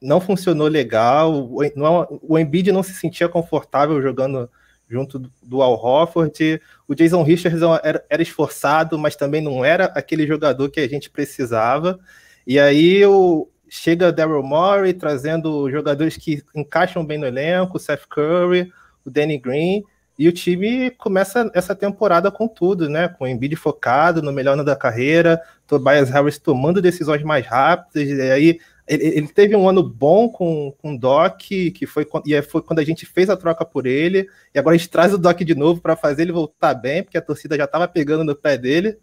[0.00, 4.48] não funcionou legal, o, não, o Embiid não se sentia confortável jogando
[4.90, 10.26] junto do Al Horford, o Jason Richardson era, era esforçado, mas também não era aquele
[10.26, 11.98] jogador que a gente precisava,
[12.46, 18.06] e aí o, chega Daryl Morey trazendo jogadores que encaixam bem no elenco, o Seth
[18.08, 18.72] Curry,
[19.04, 19.84] o Danny Green,
[20.18, 23.08] e o time começa essa temporada com tudo, né?
[23.08, 28.06] Com o Embiid focado no melhor ano da carreira, Tobias Harris tomando decisões mais rápidas,
[28.06, 28.60] e aí
[28.90, 32.80] ele, ele teve um ano bom com, com o Doc, que foi, e foi quando
[32.80, 35.54] a gente fez a troca por ele, e agora a gente traz o Doc de
[35.54, 38.98] novo para fazer ele voltar bem, porque a torcida já estava pegando no pé dele.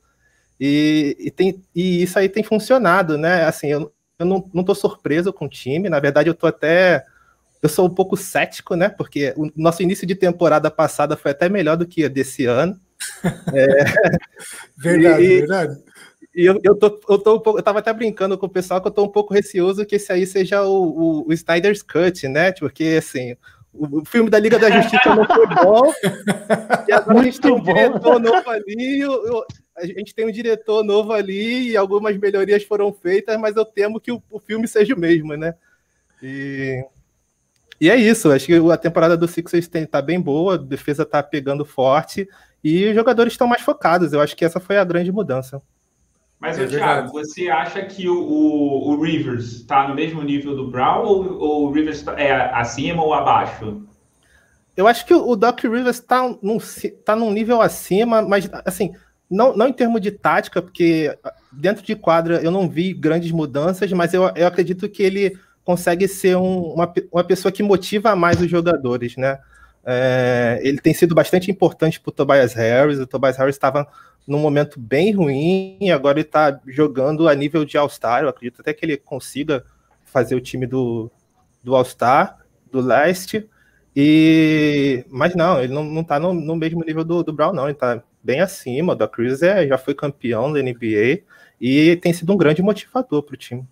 [0.60, 3.46] E, e, tem, e isso aí tem funcionado, né?
[3.46, 7.06] Assim, eu, eu não, não tô surpreso com o time, na verdade eu tô até
[7.62, 8.90] eu sou um pouco cético, né?
[8.90, 12.78] Porque o nosso início de temporada passada foi até melhor do que desse ano.
[13.54, 13.84] É...
[14.78, 15.84] verdade, e, verdade.
[16.38, 18.80] E eu, eu, tô, eu, tô um pouco, eu tava até brincando com o pessoal
[18.80, 22.28] que eu tô um pouco receoso que esse aí seja o, o, o Snyder's Cut,
[22.28, 22.52] né?
[22.52, 23.36] Porque assim,
[23.74, 25.92] o, o, filme da Liga da Justiça não foi bom.
[26.88, 27.74] e agora a gente tem um bom.
[27.74, 29.00] diretor novo ali.
[29.00, 33.66] Eu, a gente tem um diretor novo ali e algumas melhorias foram feitas, mas eu
[33.66, 35.56] temo que o, o filme seja o mesmo, né?
[36.22, 36.86] E,
[37.82, 41.24] e é isso, acho que a temporada do Sixers está bem boa, a defesa está
[41.24, 42.30] pegando forte
[42.64, 44.14] e os jogadores estão mais focados.
[44.14, 45.60] Eu acho que essa foi a grande mudança.
[46.40, 50.70] Mas, é Thiago, você acha que o, o, o Rivers está no mesmo nível do
[50.70, 53.82] Brown ou, ou o Rivers tá, é acima ou abaixo?
[54.76, 56.60] Eu acho que o Doc Rivers está num,
[57.04, 58.94] tá num nível acima, mas assim,
[59.28, 61.18] não, não em termos de tática, porque
[61.52, 66.08] dentro de quadra eu não vi grandes mudanças, mas eu, eu acredito que ele consegue
[66.08, 69.40] ser um, uma, uma pessoa que motiva mais os jogadores, né?
[69.84, 73.00] É, ele tem sido bastante importante para o Tobias Harris.
[73.00, 73.88] O Tobias Harris estava
[74.28, 78.24] num momento bem ruim agora ele está jogando a nível de All-Star.
[78.24, 79.64] Eu acredito até que ele consiga
[80.04, 81.10] fazer o time do,
[81.64, 82.38] do All-Star,
[82.72, 83.48] do leste.
[83.96, 87.64] E, mas não, ele não, está no, no, mesmo nível do, do Brown, não.
[87.64, 88.96] Ele está bem acima.
[88.96, 91.24] Da Cruz é, já foi campeão da NBA
[91.60, 93.66] e tem sido um grande motivador para o time.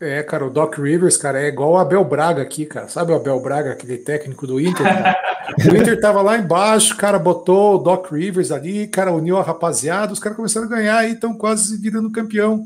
[0.00, 2.88] É, cara, o Doc Rivers, cara, é igual o Abel Braga aqui, cara.
[2.88, 4.86] Sabe o Abel Braga, aquele técnico do Inter?
[5.70, 10.12] o Inter tava lá embaixo, cara, botou o Doc Rivers ali, cara, uniu a rapaziada,
[10.12, 12.64] os caras começaram a ganhar e estão quase virando campeão.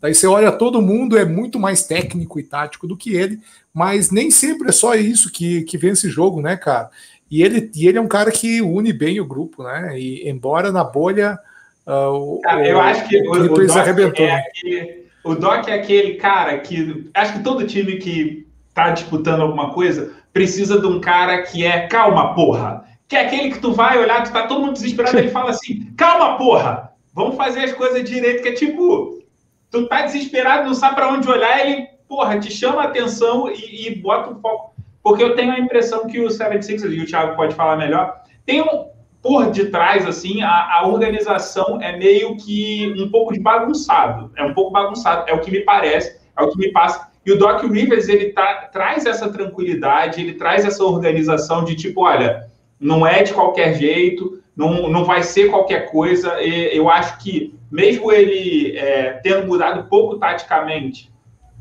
[0.00, 3.38] Daí você olha, todo mundo é muito mais técnico e tático do que ele,
[3.72, 6.90] mas nem sempre é só isso que, que vence jogo, né, cara?
[7.30, 9.98] E ele, e ele é um cara que une bem o grupo, né?
[9.98, 11.38] E embora na bolha.
[11.86, 16.14] Uh, cara, eu acho que o, o, Doc arrebentou, é aquele, o Doc é aquele
[16.14, 17.10] cara que.
[17.14, 21.86] Acho que todo time que tá disputando alguma coisa precisa de um cara que é
[21.86, 22.84] calma, porra.
[23.06, 25.92] Que é aquele que tu vai olhar, tu tá todo mundo desesperado, ele fala assim:
[25.96, 29.22] calma, porra, vamos fazer as coisas direito, que é tipo,
[29.70, 33.88] tu tá desesperado, não sabe para onde olhar, ele, porra, te chama a atenção e,
[33.88, 37.34] e bota o foco porque eu tenho a impressão que o 76ers, e o Thiago
[37.34, 38.86] pode falar melhor, tem um,
[39.22, 44.32] por detrás, assim, a, a, organização é meio que um pouco de bagunçado.
[44.36, 47.08] É um pouco bagunçado, é o que me parece, é o que me passa.
[47.24, 52.02] E o Doc Rivers, ele tá, traz essa tranquilidade, ele traz essa organização de tipo,
[52.02, 52.48] olha,
[52.80, 56.42] não é de qualquer jeito, não, não vai ser qualquer coisa.
[56.42, 61.12] E eu acho que, mesmo ele é, tendo mudado pouco taticamente,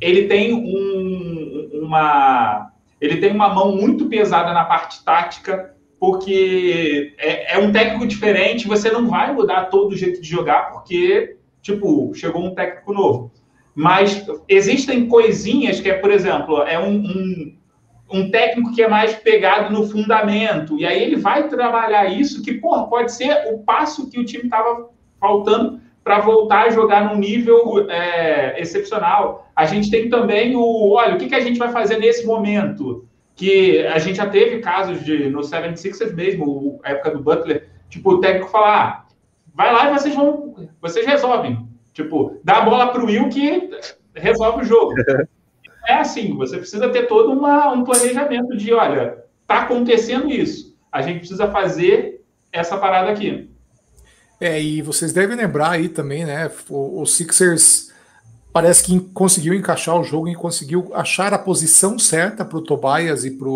[0.01, 7.53] ele tem um, uma ele tem uma mão muito pesada na parte tática, porque é,
[7.53, 12.11] é, um técnico diferente, você não vai mudar todo o jeito de jogar, porque, tipo,
[12.15, 13.31] chegou um técnico novo.
[13.75, 17.57] Mas existem coisinhas que é, por exemplo, é um, um,
[18.11, 22.55] um técnico que é mais pegado no fundamento, e aí ele vai trabalhar isso, que,
[22.55, 24.89] porra, pode ser o passo que o time estava
[25.19, 29.51] faltando para voltar a jogar num nível é, excepcional.
[29.55, 33.07] A gente tem também o, olha, o que, que a gente vai fazer nesse momento?
[33.35, 38.11] Que a gente já teve casos de, no 76ers mesmo, a época do Butler, tipo,
[38.11, 39.05] o técnico falar, ah,
[39.53, 41.67] vai lá e vocês vão, vocês resolvem.
[41.93, 43.69] Tipo, dá a bola para o Will que
[44.15, 44.93] resolve o jogo.
[45.87, 51.01] É assim, você precisa ter todo uma, um planejamento de, olha, tá acontecendo isso, a
[51.01, 53.49] gente precisa fazer essa parada aqui.
[54.39, 57.90] É, e vocês devem lembrar aí também, né, o, o Sixers
[58.53, 63.25] parece que conseguiu encaixar o jogo e conseguiu achar a posição certa para o Tobias
[63.25, 63.47] e para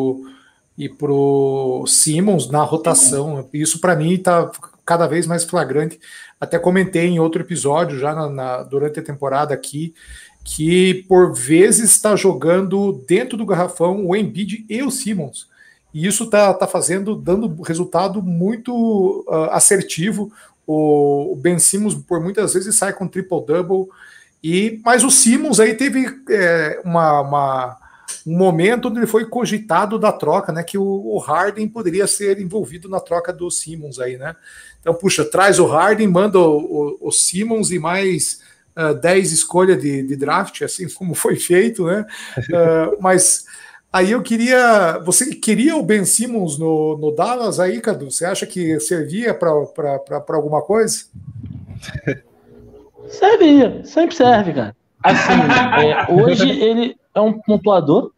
[0.78, 3.48] e pro Simmons na rotação.
[3.54, 4.52] Isso para mim está
[4.86, 6.00] cada vez mais flagrante.
[6.40, 9.94] Até comentei em outro episódio já na, na, durante a temporada aqui
[10.44, 15.48] que por vezes está jogando dentro do garrafão o Embiid e o Simmons.
[15.92, 20.32] E isso está tá fazendo, dando resultado muito uh, assertivo.
[20.68, 23.88] O, o Ben Simmons, por muitas vezes, sai com triple-double.
[24.48, 27.78] E, mas o Simmons aí teve é, uma, uma,
[28.28, 30.62] um momento onde ele foi cogitado da troca, né?
[30.62, 34.36] Que o, o, Harden poderia ser envolvido na troca do Simmons aí, né?
[34.80, 38.40] Então, puxa, traz o Harden, manda o, o, o Simmons e mais
[38.78, 42.06] uh, 10 escolhas de, de, draft, assim como foi feito, né?
[42.38, 43.46] Uh, mas
[43.92, 45.00] aí eu queria.
[45.06, 48.12] Você queria o Ben Simmons no, no Dallas aí, Cadu?
[48.12, 49.50] Você acha que servia para
[50.36, 51.06] alguma coisa?
[53.08, 54.76] Servia, sempre serve, cara.
[55.04, 55.34] Assim,
[55.84, 58.12] é, hoje ele é um pontuador,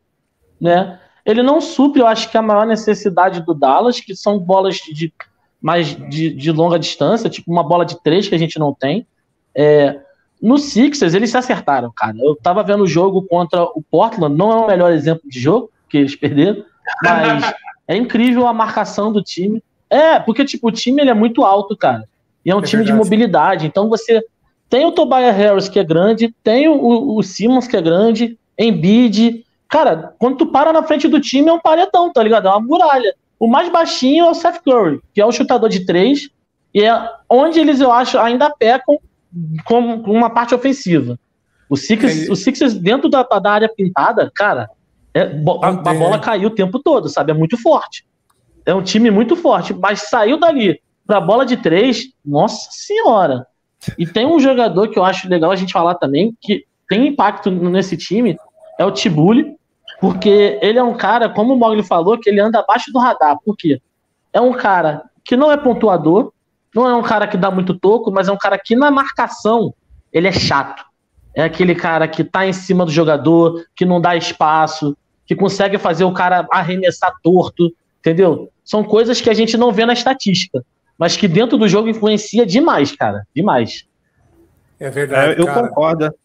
[0.59, 0.99] né?
[1.25, 5.13] Ele não supre, eu acho que a maior necessidade do Dallas, que são bolas de
[5.61, 9.05] mais de, de longa distância, tipo uma bola de três que a gente não tem.
[9.53, 9.99] É,
[10.41, 12.15] no Sixers, eles se acertaram, cara.
[12.19, 15.69] Eu tava vendo o jogo contra o Portland, não é o melhor exemplo de jogo,
[15.89, 16.63] que eles perderam,
[17.03, 17.53] mas
[17.88, 19.61] é incrível a marcação do time.
[19.89, 22.07] É, porque, tipo, o time ele é muito alto, cara.
[22.45, 22.97] E é um é time verdade.
[22.97, 23.65] de mobilidade.
[23.65, 24.23] Então você
[24.70, 29.45] tem o Tobias Harris, que é grande, tem o, o Simmons, que é grande, Embiid.
[29.70, 32.47] Cara, quando tu para na frente do time, é um paredão, tá ligado?
[32.47, 33.13] É uma muralha.
[33.39, 36.30] O mais baixinho é o Seth Curry, que é o chutador de três,
[36.74, 38.99] e é onde eles, eu acho, ainda pecam
[39.65, 41.18] com, uma parte ofensiva.
[41.70, 44.70] O Sixers, o Sixers dentro da, da área pintada, cara,
[45.13, 47.32] é, a, a, bola caiu o tempo todo, sabe?
[47.32, 48.05] É muito forte.
[48.65, 53.45] É um time muito forte, mas saiu dali pra bola de três, nossa senhora.
[53.97, 57.51] E tem um jogador que eu acho legal a gente falar também, que tem impacto
[57.51, 58.38] nesse time,
[58.80, 59.55] é o Tibuli,
[59.99, 63.38] porque ele é um cara, como o Mogli falou, que ele anda abaixo do radar.
[63.43, 63.82] Por quê?
[64.32, 66.32] É um cara que não é pontuador,
[66.73, 69.73] não é um cara que dá muito toco, mas é um cara que na marcação
[70.11, 70.86] ele é chato.
[71.34, 75.78] É aquele cara que tá em cima do jogador, que não dá espaço, que consegue
[75.78, 78.49] fazer o cara arremessar torto, entendeu?
[78.63, 80.63] São coisas que a gente não vê na estatística
[80.98, 83.26] mas que dentro do jogo influencia demais, cara.
[83.34, 83.88] Demais.
[84.80, 85.34] É verdade.
[85.34, 85.68] É, eu cara.
[85.68, 86.16] concordo.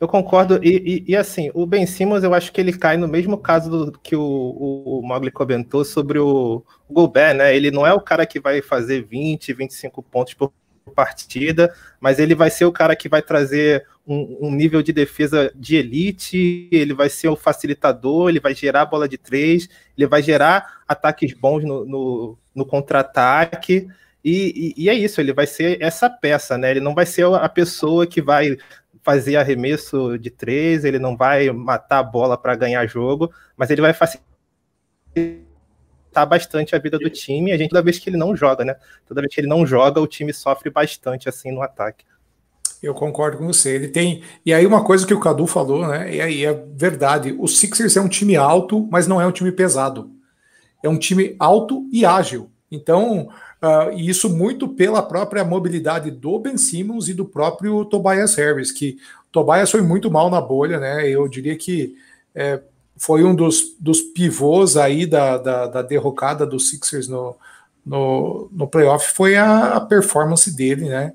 [0.00, 0.60] Eu concordo.
[0.62, 3.86] E, e, e, assim, o Ben Simmons, eu acho que ele cai no mesmo caso
[3.86, 7.54] do que o, o, o Mogli comentou sobre o, o Gobert, né?
[7.54, 10.52] Ele não é o cara que vai fazer 20, 25 pontos por
[10.94, 15.52] partida, mas ele vai ser o cara que vai trazer um, um, nível de defesa
[15.54, 20.22] de elite, ele vai ser o facilitador, ele vai gerar bola de três, ele vai
[20.22, 23.86] gerar ataques bons no, no, no contra-ataque.
[24.30, 26.70] E, e, é isso, ele vai ser essa peça, né?
[26.70, 28.58] Ele não vai ser a pessoa que vai
[29.02, 33.80] fazer arremesso de três, ele não vai matar a bola para ganhar jogo, mas ele
[33.80, 34.28] vai facilitar
[36.28, 37.52] bastante a vida do time.
[37.52, 38.76] A gente, toda vez que ele não joga, né?
[39.06, 42.04] Toda vez que ele não joga, o time sofre bastante assim no ataque.
[42.82, 43.76] Eu concordo com você.
[43.76, 44.22] Ele tem.
[44.44, 46.14] E aí, uma coisa que o Cadu falou, né?
[46.14, 47.34] E aí é verdade.
[47.38, 50.10] O Sixers é um time alto, mas não é um time pesado.
[50.82, 52.52] É um time alto e ágil.
[52.70, 53.28] Então,
[53.60, 58.98] Uh, isso muito pela própria mobilidade do Ben Simmons e do próprio Tobias Harris, que
[59.32, 61.08] Tobias foi muito mal na bolha, né?
[61.08, 61.96] Eu diria que
[62.32, 62.60] é,
[62.96, 67.34] foi um dos, dos pivôs aí da, da, da derrocada dos Sixers no,
[67.84, 71.12] no, no playoff, foi a, a performance dele, né?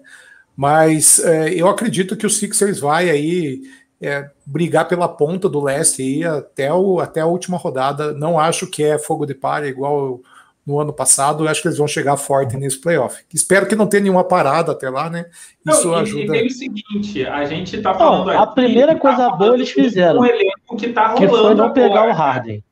[0.53, 3.61] Mas é, eu acredito que o Sixers vai aí
[4.01, 8.11] é, brigar pela ponta do leste aí até, o, até a última rodada.
[8.11, 10.19] Não acho que é fogo de palha igual
[10.65, 13.23] no ano passado, eu acho que eles vão chegar forte nesse playoff.
[13.33, 15.25] Espero que não tenha nenhuma parada até lá, né?
[15.67, 16.37] Isso não, ajuda.
[16.37, 18.27] E, o seguinte, a gente tá falando.
[18.27, 20.21] Não, a primeira coisa tá boa eles fizeram.
[20.21, 21.27] Um elenco que tá rolando.
[21.27, 22.63] Que foi não pegar o Harden.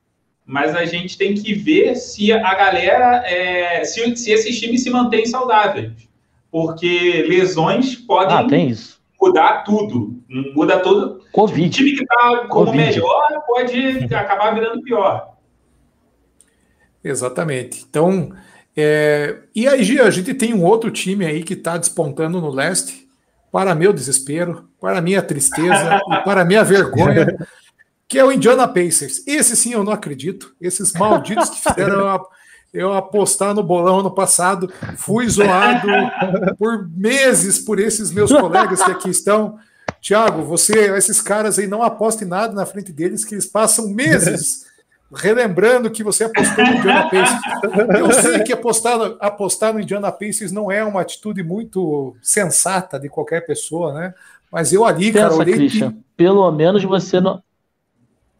[0.46, 4.90] mas a gente tem que ver se a galera, é, se, se esses times se
[4.90, 5.92] mantêm saudáveis.
[6.50, 8.46] Porque lesões podem ah,
[9.20, 10.18] mudar tudo.
[10.54, 11.22] Muda tudo.
[11.32, 11.66] Covid.
[11.66, 12.76] O time que está como Covid.
[12.76, 15.31] melhor pode acabar virando pior.
[17.04, 17.84] Exatamente.
[17.88, 18.32] Então,
[18.76, 19.38] é...
[19.54, 23.08] e aí, Gia, a gente tem um outro time aí que está despontando no leste,
[23.50, 27.36] para meu desespero, para minha tristeza e para minha vergonha
[28.12, 29.26] que é o Indiana Pacers.
[29.26, 30.54] Esse sim eu não acredito.
[30.60, 32.20] Esses malditos que fizeram
[32.70, 34.70] eu apostar no bolão ano passado.
[34.98, 35.88] Fui zoado
[36.58, 39.58] por meses por esses meus colegas que aqui estão.
[39.98, 44.66] Tiago, você, esses caras aí, não apostem nada na frente deles, que eles passam meses
[45.14, 47.98] relembrando que você apostou no Indiana Pacers.
[47.98, 53.08] Eu sei que apostar, apostar no Indiana Pacers não é uma atitude muito sensata de
[53.08, 54.14] qualquer pessoa, né?
[54.50, 55.54] Mas eu ali, Pensa, cara, olhei.
[55.54, 57.42] Christian, pelo menos você não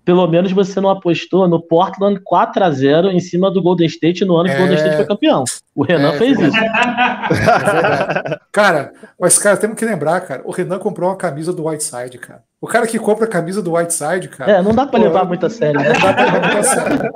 [0.04, 4.24] pelo menos você não apostou no Portland 4 a 0 em cima do Golden State
[4.24, 5.44] no ano que o Golden State foi campeão.
[5.74, 6.56] O Renan é, fez isso.
[6.56, 12.18] É cara, mas cara, temos que lembrar, cara, o Renan comprou uma camisa do Whiteside,
[12.18, 12.42] cara.
[12.60, 14.52] O cara que compra a camisa do Whiteside, cara.
[14.52, 15.80] É, não dá para levar muito a sério.
[15.80, 15.92] Né?
[15.92, 17.12] Não dá pra levar muito a sério.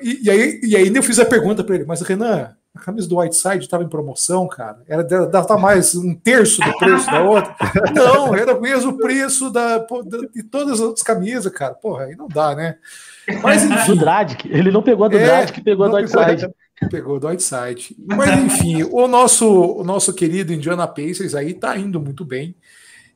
[0.00, 3.06] E, e, aí, e aí eu fiz a pergunta para ele, mas Renan, a camisa
[3.06, 4.82] do Whiteside estava em promoção, cara.
[4.88, 7.54] Era dava mais um terço do preço da outra.
[7.94, 9.84] Não, era o mesmo preço da,
[10.34, 11.74] de todas as outras camisas, cara.
[11.74, 12.76] Porra, aí não dá, né?
[13.42, 13.92] Mas enfim.
[13.92, 14.48] Do Dradic.
[14.50, 16.48] Ele não pegou a do é, Dradic, pegou a do Whiteside.
[16.90, 17.94] Pegou do Whiteside.
[18.06, 22.56] Mas enfim, o nosso, o nosso querido Indiana Pacers aí tá indo muito bem.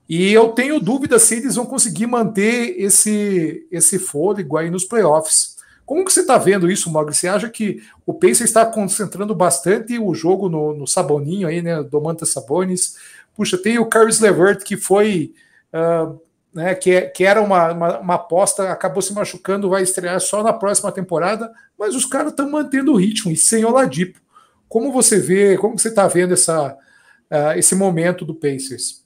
[0.09, 5.56] E eu tenho dúvida se eles vão conseguir manter esse, esse fôlego aí nos playoffs.
[5.87, 7.15] Como que você está vendo isso, Mogli?
[7.15, 11.81] Você acha que o Pacers está concentrando bastante o jogo no, no Saboninho aí, né?
[11.81, 12.97] Domantas Sabonis.
[13.37, 15.33] Puxa, tem o Caris Levert que foi,
[15.73, 16.21] uh,
[16.53, 16.75] né?
[16.75, 20.53] Que, é, que era uma, uma, uma, aposta, acabou se machucando, vai estrear só na
[20.53, 24.21] próxima temporada, mas os caras estão mantendo o ritmo e sem Oladipo.
[24.69, 29.06] Como você vê, como você está vendo essa, uh, esse momento do Pacers?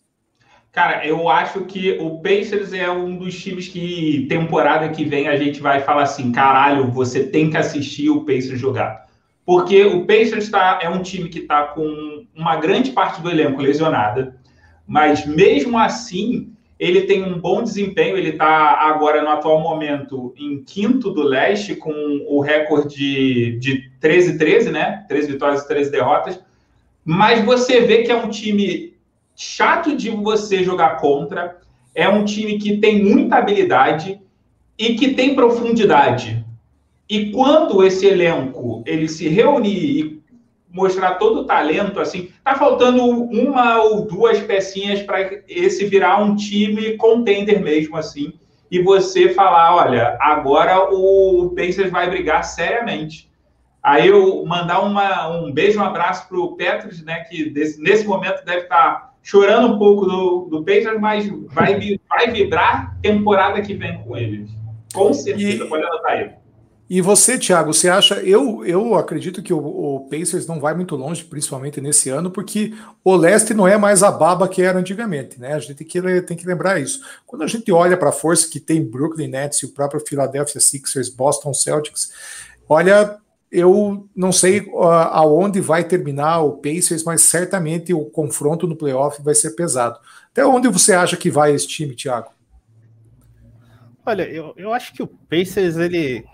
[0.72, 5.36] Cara, eu acho que o Pacers é um dos times que temporada que vem a
[5.36, 9.06] gente vai falar assim, caralho, você tem que assistir o Pacers jogar.
[9.44, 13.60] Porque o Pacers tá, é um time que está com uma grande parte do elenco
[13.60, 14.36] lesionada,
[14.86, 20.62] mas mesmo assim ele tem um bom desempenho, ele está agora no atual momento em
[20.62, 21.92] quinto do leste, com
[22.26, 25.04] o recorde de 13-13, né?
[25.06, 26.40] 13 vitórias e 13 derrotas.
[27.04, 28.89] Mas você vê que é um time
[29.40, 31.60] chato de você jogar contra,
[31.94, 34.20] é um time que tem muita habilidade
[34.78, 36.44] e que tem profundidade.
[37.08, 40.22] E quando esse elenco ele se reunir e
[40.70, 46.36] mostrar todo o talento, assim, tá faltando uma ou duas pecinhas para esse virar um
[46.36, 48.34] time contender mesmo, assim,
[48.70, 53.30] e você falar, olha, agora o Pacers vai brigar seriamente.
[53.82, 58.06] Aí eu mandar uma, um beijo, um abraço para o Petros, né, que desse, nesse
[58.06, 63.60] momento deve estar tá chorando um pouco do, do Pacers, mas vai, vai vibrar temporada
[63.62, 64.50] que vem com eles.
[64.92, 66.30] Com certeza, e, pode anotar aí.
[66.90, 68.16] E você, Thiago, você acha?
[68.16, 72.74] Eu, eu acredito que o, o, Pacers não vai muito longe, principalmente nesse ano, porque
[73.04, 75.54] o leste não é mais a baba que era antigamente, né?
[75.54, 77.00] A gente tem que, tem que lembrar isso.
[77.24, 80.60] Quando a gente olha para a força que tem Brooklyn Nets e o próprio Philadelphia
[80.60, 82.10] Sixers, Boston Celtics,
[82.68, 83.16] olha,
[83.50, 84.70] eu não sei
[85.10, 89.98] aonde vai terminar o Pacers, mas certamente o confronto no playoff vai ser pesado.
[90.30, 92.30] Até onde você acha que vai esse time, Thiago?
[94.06, 96.24] Olha, eu, eu acho que o Pacers ele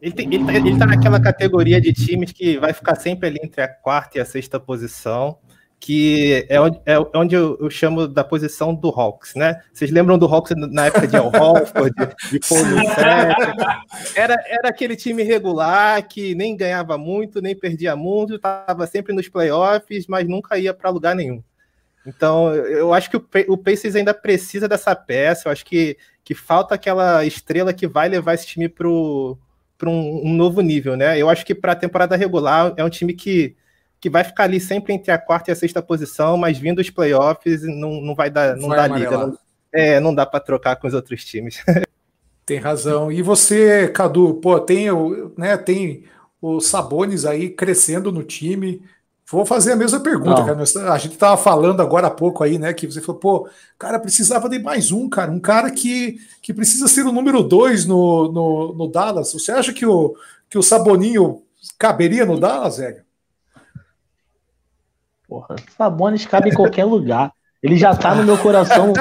[0.00, 3.62] ele, ele, tá, ele tá naquela categoria de times que vai ficar sempre ali entre
[3.62, 5.38] a quarta e a sexta posição
[5.78, 9.62] que é onde, é onde eu, chamo da posição do Hawks, né?
[9.72, 11.94] Vocês lembram do Hawks na época de Al Horford,
[12.30, 12.58] de Paul
[14.16, 19.28] era, era aquele time regular que nem ganhava muito, nem perdia muito, estava sempre nos
[19.28, 21.42] playoffs, mas nunca ia para lugar nenhum.
[22.06, 26.34] Então, eu acho que o, o Pacers ainda precisa dessa peça, eu acho que, que
[26.34, 29.36] falta aquela estrela que vai levar esse time para um,
[29.84, 31.18] um novo nível, né?
[31.20, 33.56] Eu acho que para a temporada regular é um time que
[34.00, 36.90] que vai ficar ali sempre entre a quarta e a sexta posição, mas vindo os
[36.90, 39.10] playoffs não, não vai dar, não vai dá liga.
[39.10, 39.38] Não,
[39.72, 41.62] é, não dá para trocar com os outros times.
[42.46, 43.10] Tem razão.
[43.10, 46.04] E você, Cadu, pô, tem o, né, tem
[46.40, 48.80] os Sabones aí crescendo no time.
[49.28, 50.92] Vou fazer a mesma pergunta, cara.
[50.92, 52.72] A gente estava falando agora há pouco aí, né?
[52.72, 55.32] Que você falou, pô, cara, precisava de mais um, cara.
[55.32, 59.32] Um cara que, que precisa ser o número dois no, no, no Dallas.
[59.32, 60.14] Você acha que o,
[60.48, 61.42] que o Saboninho
[61.76, 63.05] caberia no Dallas, velho?
[65.28, 67.32] Porra, Sabonis cabe em qualquer lugar.
[67.62, 68.92] Ele já tá no meu coração.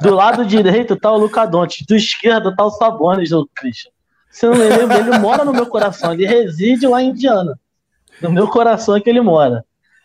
[0.00, 3.90] Do lado direito tá o Luca Doncic, do esquerdo tá o Sabonis, o Christian.
[4.30, 4.98] Você não lembra?
[4.98, 7.58] Ele mora no meu coração, ele reside lá em Indiana.
[8.20, 9.64] No meu coração é que ele mora.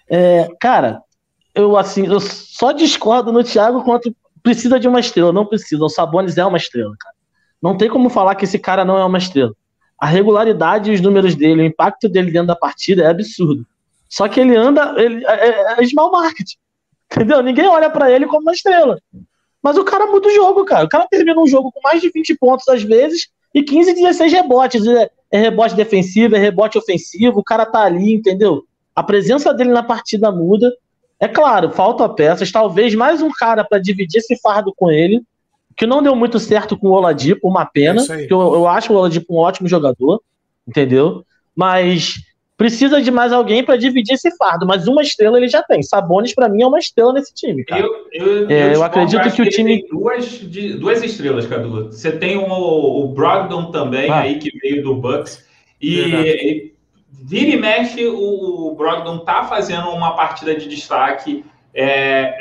[0.10, 1.02] É, cara,
[1.56, 5.32] eu assim, eu só discordo no Thiago quanto precisa de uma estrela.
[5.32, 5.84] Não precisa.
[5.84, 7.16] O Sabonis é uma estrela, cara.
[7.62, 9.54] Não tem como falar que esse cara não é uma estrela.
[10.00, 13.66] A regularidade e os números dele, o impacto dele dentro da partida é absurdo.
[14.10, 16.54] Só que ele anda, ele é, é, é small market.
[17.12, 17.42] Entendeu?
[17.42, 19.00] Ninguém olha para ele como uma estrela.
[19.62, 20.86] Mas o cara muda o jogo, cara.
[20.86, 24.34] O cara termina um jogo com mais de 20 pontos às vezes e 15, 16
[24.34, 24.86] rebotes.
[24.88, 27.40] É, é rebote defensivo, é rebote ofensivo.
[27.40, 28.64] O cara tá ali, entendeu?
[28.96, 30.74] A presença dele na partida muda.
[31.20, 32.52] É claro, falta peças.
[32.52, 35.22] Talvez mais um cara para dividir esse fardo com ele
[35.80, 38.92] que não deu muito certo com o Oladipo, uma pena, é que eu, eu acho
[38.92, 40.22] o Oladipo um ótimo jogador,
[40.68, 41.24] entendeu?
[41.56, 42.16] Mas
[42.60, 45.82] precisa de mais alguém para dividir esse fardo, mas uma estrela ele já tem.
[45.82, 47.82] Sabonis, para mim, é uma estrela nesse time, cara.
[47.82, 49.80] Eu, eu, é, eu, eu acredito que, que o time.
[49.80, 51.86] Tem duas, de, duas estrelas, Cadu.
[51.86, 54.20] Você tem o, o Brogdon também, ah.
[54.20, 55.48] aí, que veio do Bucks.
[55.82, 56.74] E, e
[57.10, 61.46] vira e mexe, o, o Brogdon tá fazendo uma partida de destaque.
[61.74, 62.38] É,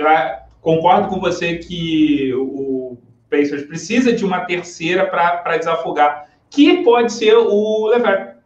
[0.60, 2.98] concordo com você que o
[3.30, 8.37] Pacers precisa de uma terceira para desafogar, que pode ser o Levert,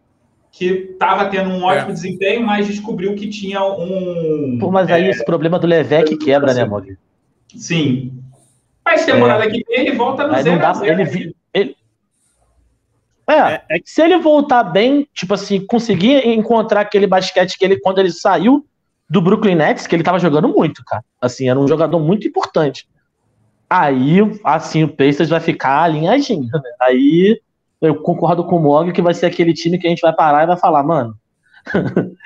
[0.52, 1.94] que estava tendo um ótimo é.
[1.94, 4.58] desempenho, mas descobriu que tinha um.
[4.60, 6.98] Pô, mas aí é, esse problema do Levec quebra, né, Mogli?
[7.56, 8.12] Sim.
[8.84, 9.50] Mas temporada é.
[9.50, 11.00] que vem, ele volta no zero, dá, zero.
[11.00, 11.76] Ele, ele...
[13.26, 17.80] É, é, é, se ele voltar bem, tipo assim, conseguir encontrar aquele basquete que ele,
[17.80, 18.66] quando ele saiu
[19.08, 21.04] do Brooklyn Nets, que ele tava jogando muito, cara.
[21.20, 22.86] Assim, era um jogador muito importante.
[23.70, 26.60] Aí, assim, o Pacers vai ficar alinhadinho, né?
[26.80, 27.40] Aí
[27.82, 30.44] eu concordo com o Mog que vai ser aquele time que a gente vai parar
[30.44, 31.16] e vai falar, mano,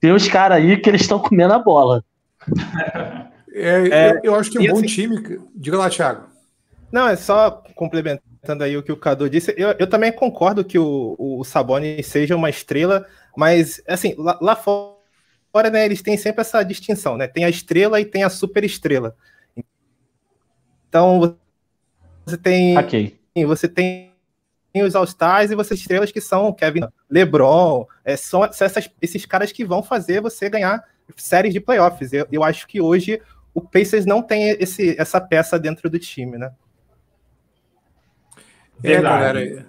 [0.00, 2.04] tem os caras aí que eles estão comendo a bola.
[3.52, 5.40] É, é, eu, eu, acho que é um bom assim, time.
[5.54, 6.26] Diga lá, Thiago.
[6.92, 9.54] Não, é só complementando aí o que o Cadu disse.
[9.56, 13.06] Eu, eu também concordo que o, o Sabonis seja uma estrela,
[13.36, 17.26] mas assim, lá, lá fora, né, eles têm sempre essa distinção, né?
[17.26, 19.16] Tem a estrela e tem a super estrela.
[20.88, 21.36] Então
[22.24, 22.78] você tem.
[22.78, 23.18] Okay.
[23.46, 24.05] Você tem
[24.82, 27.86] os All-Stars e você tem estrelas que são Kevin LeBron.
[28.04, 30.84] É, são, essas, esses caras que vão fazer você ganhar
[31.16, 32.12] séries de playoffs.
[32.12, 33.20] Eu, eu acho que hoje
[33.54, 36.52] o Pacers não tem esse, essa peça dentro do time, né?
[38.82, 39.66] É, galera.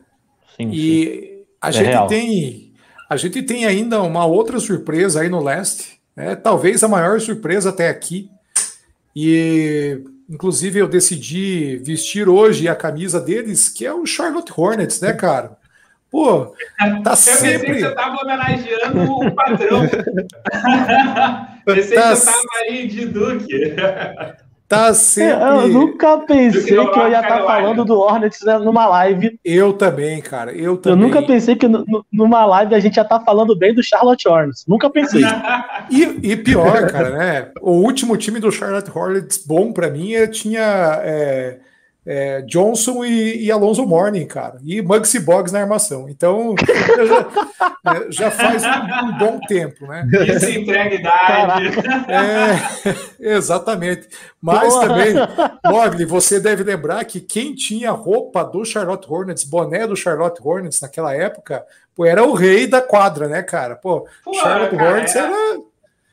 [0.55, 2.07] Sim, e a é gente real.
[2.07, 2.73] tem
[3.09, 6.35] a gente tem ainda uma outra surpresa aí no leste, né?
[6.35, 8.29] talvez a maior surpresa até aqui.
[9.15, 15.13] E Inclusive, eu decidi vestir hoje a camisa deles, que é o Charlotte Hornets, né,
[15.13, 15.57] cara?
[16.11, 16.53] Pô,
[17.03, 17.73] tá eu sempre.
[17.73, 19.82] que você tava homenageando o padrão.
[21.65, 22.09] pensei tá...
[22.09, 23.75] que você tava aí de Duque.
[24.68, 25.41] Tá sempre.
[25.41, 29.39] Eu nunca pensei que eu ia estar tá falando do Hornets né, numa live.
[29.43, 30.51] Eu também, cara.
[30.51, 30.99] Eu também.
[30.99, 31.68] Eu nunca pensei que
[32.11, 34.65] numa live a gente ia estar tá falando bem do Charlotte Hornets.
[34.68, 35.24] Nunca pensei.
[35.89, 37.51] e, e, pior, cara, né?
[37.61, 40.99] O último time do Charlotte Hornets bom para mim tinha.
[41.01, 41.59] É
[42.09, 46.07] é, Johnson e, e, Alonso Morning, cara, e Muggsy Boggs na armação.
[46.07, 46.55] Então,
[47.83, 50.07] já, é, já, faz um, um, bom tempo, né?
[50.25, 51.65] Isso entrega idade.
[52.07, 52.95] É,
[53.35, 54.07] exatamente.
[54.41, 54.87] Mas Boa.
[54.87, 55.13] também,
[55.65, 60.79] Mogli, você deve lembrar que quem tinha roupa do Charlotte Hornets, boné do Charlotte Hornets
[60.79, 63.75] naquela época, pô, era o rei da quadra, né, cara?
[63.75, 65.27] Pô, pô Charlotte cara, Hornets era...
[65.27, 65.59] era...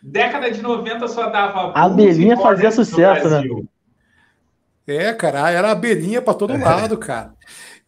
[0.03, 1.73] Década de 90 só dava.
[1.73, 3.43] A Belinha fazia sucesso, né?
[4.87, 6.59] É, cara, era abelhinha para todo é.
[6.59, 7.35] lado, cara.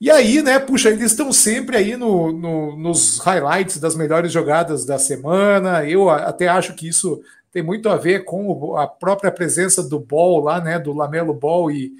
[0.01, 4.85] E aí, né, puxa, eles estão sempre aí no, no, nos highlights das melhores jogadas
[4.85, 5.85] da semana.
[5.85, 10.43] Eu até acho que isso tem muito a ver com a própria presença do Ball
[10.43, 11.93] lá, né, do Lamelo Ball e,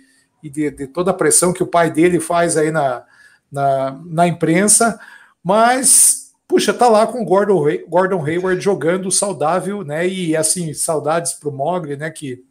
[0.43, 3.03] e de, de, toda a pressão que o pai dele faz aí na,
[3.51, 5.01] na, na imprensa.
[5.43, 11.33] Mas, puxa, tá lá com o Gordon, Gordon Hayward jogando saudável, né, e assim, saudades
[11.33, 12.45] pro Mogli, né, que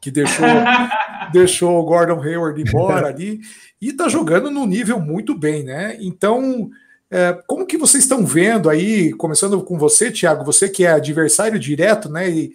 [0.00, 0.46] que deixou,
[1.32, 3.40] deixou o Gordon Hayward embora ali,
[3.80, 5.96] e está jogando no nível muito bem, né?
[6.00, 6.70] Então,
[7.10, 11.58] é, como que vocês estão vendo aí, começando com você, Thiago, você que é adversário
[11.58, 12.30] direto, né?
[12.30, 12.52] E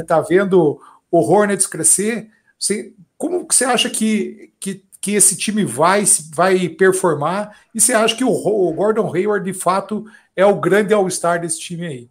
[0.00, 0.80] está vendo
[1.10, 2.28] o Hornets crescer,
[2.58, 6.04] você, como que você acha que, que, que esse time vai,
[6.34, 7.56] vai performar?
[7.74, 10.04] E você acha que o, o Gordon Hayward, de fato,
[10.34, 12.10] é o grande all-star desse time aí?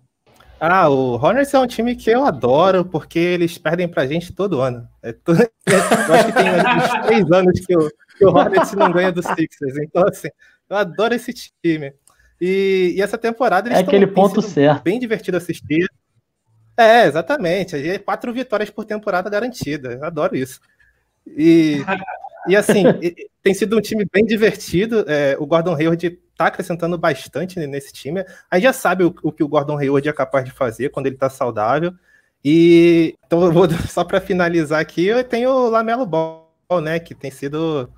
[0.60, 4.62] Ah, o Hornets é um time que eu adoro, porque eles perdem pra gente todo
[4.62, 4.88] ano.
[5.04, 5.40] É todo...
[5.68, 9.26] eu acho que tem uns três anos que o, que o Hornets não ganha dos
[9.26, 9.78] Sixers.
[9.78, 10.30] Então, assim,
[10.70, 11.94] eu adoro esse time.
[12.42, 14.84] E, e essa temporada eles é aquele ponto certo.
[14.84, 15.88] bem divertido assistir.
[16.76, 17.76] É, exatamente.
[17.76, 19.94] É quatro vitórias por temporada garantida.
[19.94, 20.60] Eu adoro isso.
[21.26, 21.84] E
[22.48, 22.84] E assim,
[23.44, 25.06] tem sido um time bem divertido.
[25.08, 28.24] É, o Gordon Hayward está acrescentando bastante nesse time.
[28.50, 31.08] A gente já sabe o, o, que o Gordon Hayward é capaz de fazer quando
[31.08, 31.94] ele está saudável.
[32.44, 36.48] E então, vou, só para finalizar aqui, eu tenho o Lamelo Ball,
[36.82, 37.00] né?
[37.00, 37.90] Que tem sido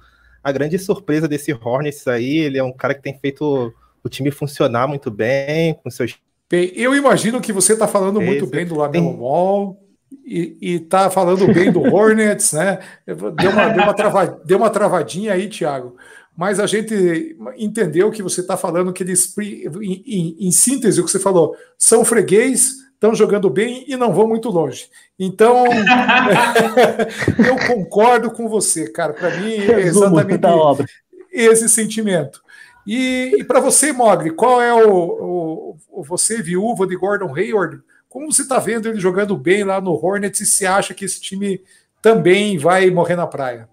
[0.44, 2.38] a grande surpresa desse Hornets aí.
[2.38, 3.74] Ele é um cara que tem feito
[4.04, 6.16] o time funcionar muito bem, com seus.
[6.50, 9.89] Bem, eu imagino que você está falando muito bem do Lamelo Ball
[10.26, 12.80] e, está falando bem do Hornets, né?
[13.06, 15.96] Deu uma, deu, uma trava, deu uma travadinha aí, Thiago.
[16.36, 21.06] Mas a gente entendeu que você está falando que eles, em, em, em, síntese, o
[21.06, 24.88] que você falou, são freguês, estão jogando bem e não vão muito longe.
[25.18, 25.66] Então,
[27.46, 29.14] eu concordo com você, cara.
[29.14, 30.42] Para mim, é exatamente
[31.32, 32.42] esse sentimento.
[32.86, 37.82] E, e para você, Mogri, qual é o, o, o, você, viúva de Gordon Hayward?
[38.10, 41.22] Como você está vendo ele jogando bem lá no Hornets e se acha que esse
[41.22, 41.62] time
[42.02, 43.70] também vai morrer na praia?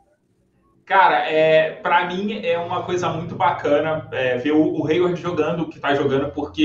[0.85, 5.63] Cara, é, para mim é uma coisa muito bacana é, ver o, o Hayward jogando
[5.63, 6.63] o que está jogando, porque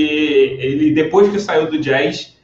[0.60, 2.36] ele, depois que saiu do Jazz,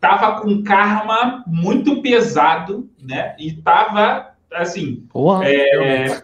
[0.00, 3.34] tava com karma muito pesado, né?
[3.38, 5.06] E tava, assim...
[5.44, 6.22] É,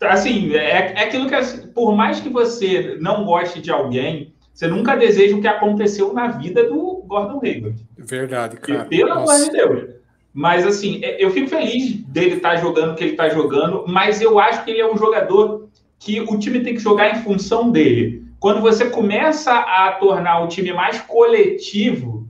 [0.00, 4.96] assim, é, é aquilo que, por mais que você não goste de alguém, você nunca
[4.96, 7.80] deseja o que aconteceu na vida do Gordon Hayward.
[7.96, 8.88] Verdade, cara.
[8.90, 9.90] E, pelo amor de Deus.
[10.34, 13.84] Mas, assim, é, eu fico feliz dele estar tá jogando o que ele está jogando,
[13.86, 15.68] mas eu acho que ele é um jogador
[16.00, 18.24] que o time tem que jogar em função dele.
[18.40, 22.28] Quando você começa a tornar o time mais coletivo,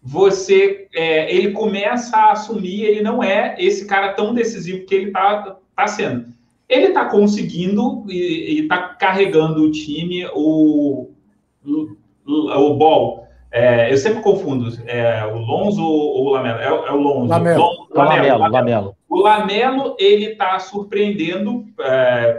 [0.00, 5.06] você ele, ele começa a assumir, ele não é esse cara tão decisivo que ele
[5.06, 6.26] está tá sendo.
[6.68, 11.10] Ele está conseguindo e está carregando o time, o,
[12.26, 13.26] o Ball.
[13.50, 16.58] É, eu sempre confundo é, o Lonzo ou o Lamelo.
[16.58, 17.28] É, é o Lonzo.
[17.30, 17.62] Lamelo.
[17.62, 18.96] Lonzo, Lamelo, Lamelo, Lamelo.
[19.08, 21.64] O Lamelo, ele está surpreendendo.
[21.80, 22.38] É,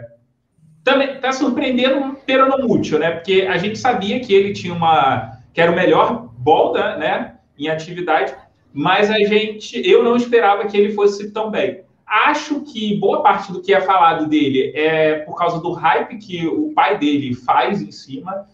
[0.84, 3.12] também está surpreendendo pelo não mútil, né?
[3.12, 5.40] Porque a gente sabia que ele tinha uma.
[5.54, 7.36] que era o melhor ball, né?
[7.58, 8.36] Em atividade,
[8.72, 9.82] mas a gente.
[9.90, 11.82] Eu não esperava que ele fosse tão bem.
[12.06, 16.48] Acho que boa parte do que é falado dele é por causa do hype que
[16.48, 18.46] o pai dele faz em cima.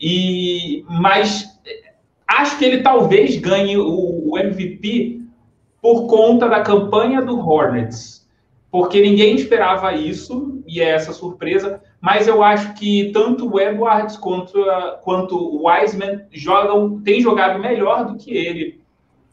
[0.00, 1.58] E, mas
[2.26, 5.22] acho que ele talvez ganhe o, o MVP
[5.82, 8.28] por conta da campanha do Hornets,
[8.70, 11.82] porque ninguém esperava isso e é essa surpresa.
[12.00, 14.52] Mas eu acho que tanto o Edwards quanto,
[15.02, 18.80] quanto o Wiseman jogam, têm jogado melhor do que ele.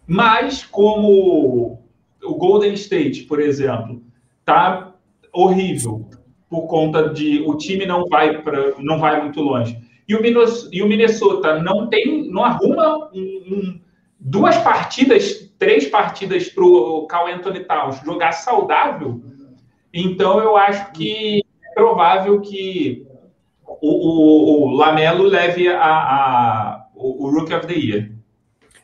[0.07, 1.79] Mas como
[2.23, 4.01] o Golden State, por exemplo,
[4.43, 4.93] tá
[5.31, 6.07] horrível
[6.49, 9.77] por conta de o time não vai para não vai muito longe.
[10.07, 13.81] E o, Minnesota não tem, não arruma um, um,
[14.19, 19.21] duas partidas, três partidas para o Cal Anthony Towns jogar saudável.
[19.93, 23.07] Então eu acho que é provável que
[23.65, 28.11] o, o, o Lamelo leve a, a, o, o Rookie of the Year.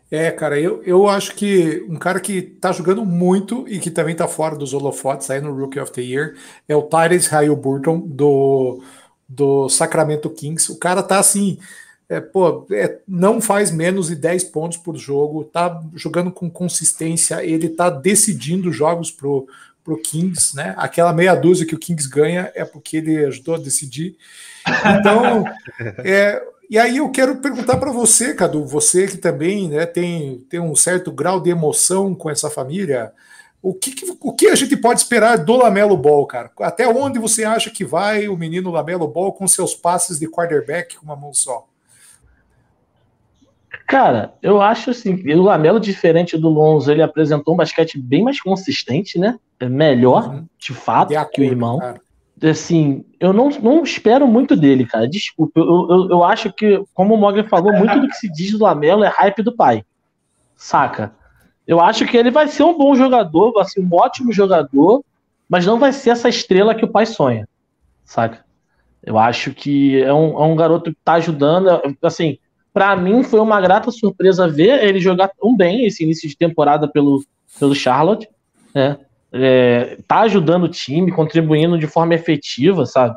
[0.10, 4.14] É, cara, eu, eu acho que um cara que tá jogando muito e que também
[4.14, 6.36] tá fora dos holofotes aí no Rookie of the Year
[6.68, 8.84] é o Tyrese Halliburton do
[9.32, 10.72] do Sacramento Kings.
[10.72, 11.58] O cara tá assim,
[12.10, 17.44] é, pô, é, não faz menos de 10 pontos por jogo, tá jogando com consistência,
[17.44, 19.48] ele tá decidindo jogos pro,
[19.84, 20.74] pro Kings, né?
[20.78, 24.18] Aquela meia dúzia que o Kings ganha é porque ele ajudou a decidir.
[25.00, 25.46] Então,
[26.04, 30.60] é, e aí eu quero perguntar para você, Cadu, você que também né, tem, tem
[30.60, 33.14] um certo grau de emoção com essa família,
[33.62, 36.52] o que, o que a gente pode esperar do Lamelo Ball, cara?
[36.62, 40.98] Até onde você acha que vai o menino Lamelo Ball com seus passes de quarterback
[40.98, 41.68] com uma mão só?
[43.88, 48.42] Cara, eu acho assim, o Lamelo, diferente do Lonzo, ele apresentou um basquete bem mais
[48.42, 49.38] consistente, né?
[49.60, 50.46] É melhor, uhum.
[50.58, 51.78] de fato, de acordo, que o irmão.
[51.78, 52.02] Cara.
[52.44, 55.08] Assim, eu não, não espero muito dele, cara.
[55.08, 58.52] Desculpa, eu, eu, eu acho que, como o Morgan falou, muito do que se diz
[58.52, 59.84] do Lamelo é hype do pai.
[60.56, 61.14] Saca?
[61.68, 65.04] Eu acho que ele vai ser um bom jogador, vai ser um ótimo jogador,
[65.48, 67.48] mas não vai ser essa estrela que o pai sonha,
[68.04, 68.44] saca?
[69.04, 71.70] Eu acho que é um, é um garoto que tá ajudando,
[72.02, 72.38] assim,
[72.74, 76.88] para mim foi uma grata surpresa ver ele jogar tão bem esse início de temporada
[76.88, 77.24] pelo,
[77.60, 78.30] pelo Charlotte,
[78.74, 78.98] né?
[79.34, 83.16] É, tá ajudando o time, contribuindo de forma efetiva, sabe?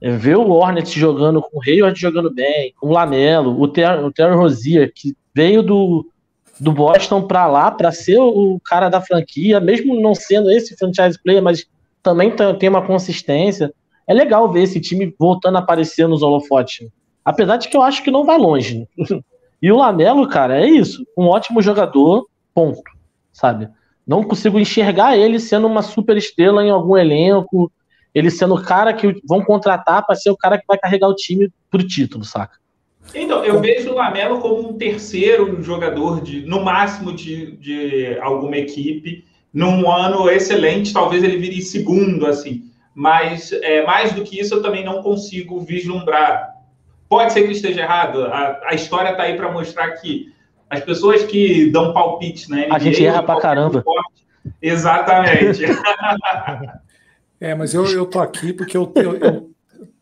[0.00, 4.10] É, ver o Hornets jogando com o Hayward jogando bem, com o Lamelo, o Terry,
[4.12, 6.06] Terry Rozier, que veio do,
[6.60, 11.18] do Boston para lá, para ser o cara da franquia, mesmo não sendo esse franchise
[11.22, 11.66] player, mas
[12.02, 13.72] também tem uma consistência.
[14.06, 16.88] É legal ver esse time voltando a aparecer nos holofotes.
[17.24, 18.86] Apesar de que eu acho que não vai longe.
[19.62, 21.04] e o Lamelo, cara, é isso.
[21.16, 22.82] Um ótimo jogador, ponto.
[23.32, 23.68] Sabe?
[24.06, 27.72] Não consigo enxergar ele sendo uma super estrela em algum elenco.
[28.14, 31.14] ele sendo o cara que vão contratar para ser o cara que vai carregar o
[31.14, 32.58] time pro título, saca?
[33.14, 38.56] Então, eu vejo o Lamelo como um terceiro jogador, de, no máximo, de, de alguma
[38.56, 39.24] equipe.
[39.52, 42.70] Num ano excelente, talvez ele vire segundo, assim.
[42.94, 46.54] Mas é, mais do que isso, eu também não consigo vislumbrar.
[47.08, 48.24] Pode ser que esteja errado.
[48.26, 50.32] A, a história está aí para mostrar que
[50.68, 52.68] as pessoas que dão palpite né?
[52.70, 53.82] A gente erra pra caramba.
[53.82, 54.24] Forte,
[54.62, 55.64] exatamente.
[57.40, 59.49] é, mas eu, eu tô aqui porque eu, eu, eu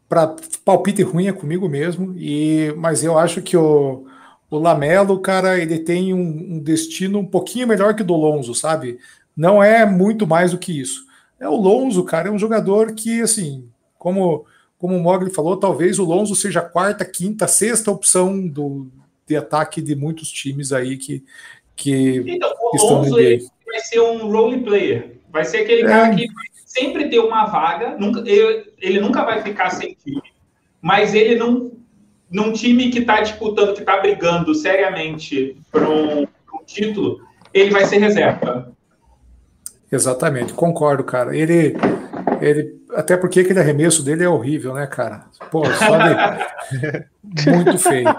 [0.09, 0.35] para
[0.65, 4.07] palpite ruim é comigo mesmo, e mas eu acho que o,
[4.51, 8.55] o Lamelo, cara, ele tem um, um, destino um pouquinho melhor que o do Lonzo,
[8.55, 8.99] sabe?
[9.37, 11.07] Não é muito mais do que isso.
[11.39, 14.47] É o Lonzo, cara, é um jogador que, assim, como,
[14.79, 18.89] como o Mogli falou, talvez o Lonzo seja a quarta, quinta, sexta opção do,
[19.27, 21.23] de ataque de muitos times aí que,
[21.77, 25.19] que então, o estão Lonzo ele vai ser um role player.
[25.31, 25.87] Vai ser aquele é.
[25.87, 30.23] cara que vai sempre ter uma vaga, nunca, ele, ele nunca vai ficar sem time,
[30.83, 31.73] mas ele não
[32.31, 37.21] num time que está disputando, que está brigando seriamente para um, um, título,
[37.55, 38.71] ele vai ser reserva.
[39.91, 41.35] Exatamente, concordo, cara.
[41.35, 41.75] Ele,
[42.39, 45.25] ele até porque aquele arremesso dele é horrível, né, cara?
[45.51, 47.49] Pô, só de...
[47.51, 48.15] muito feio.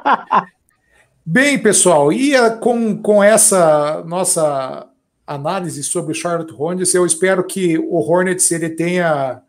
[1.23, 4.88] Bem, pessoal, e com, com essa nossa
[5.33, 9.41] análise sobre o Charlotte Hornets, eu espero que o Hornets ele tenha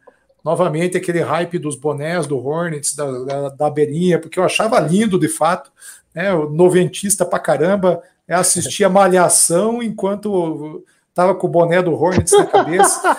[0.45, 5.19] novamente aquele hype dos bonés do Hornets, da, da, da beirinha, porque eu achava lindo
[5.19, 5.71] de fato,
[6.15, 11.93] né, o noventista pra caramba, é assistir a malhação enquanto tava com o boné do
[11.93, 13.17] Hornets na cabeça.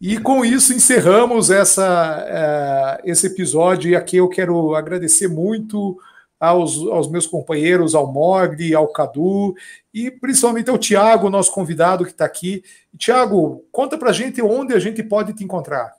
[0.00, 3.90] E com isso encerramos essa, uh, esse episódio.
[3.90, 5.98] E aqui eu quero agradecer muito
[6.38, 9.54] aos, aos meus companheiros, ao Mogli, ao Cadu
[9.92, 12.62] e principalmente ao Tiago, nosso convidado que está aqui.
[12.96, 15.94] Tiago, conta para gente onde a gente pode te encontrar.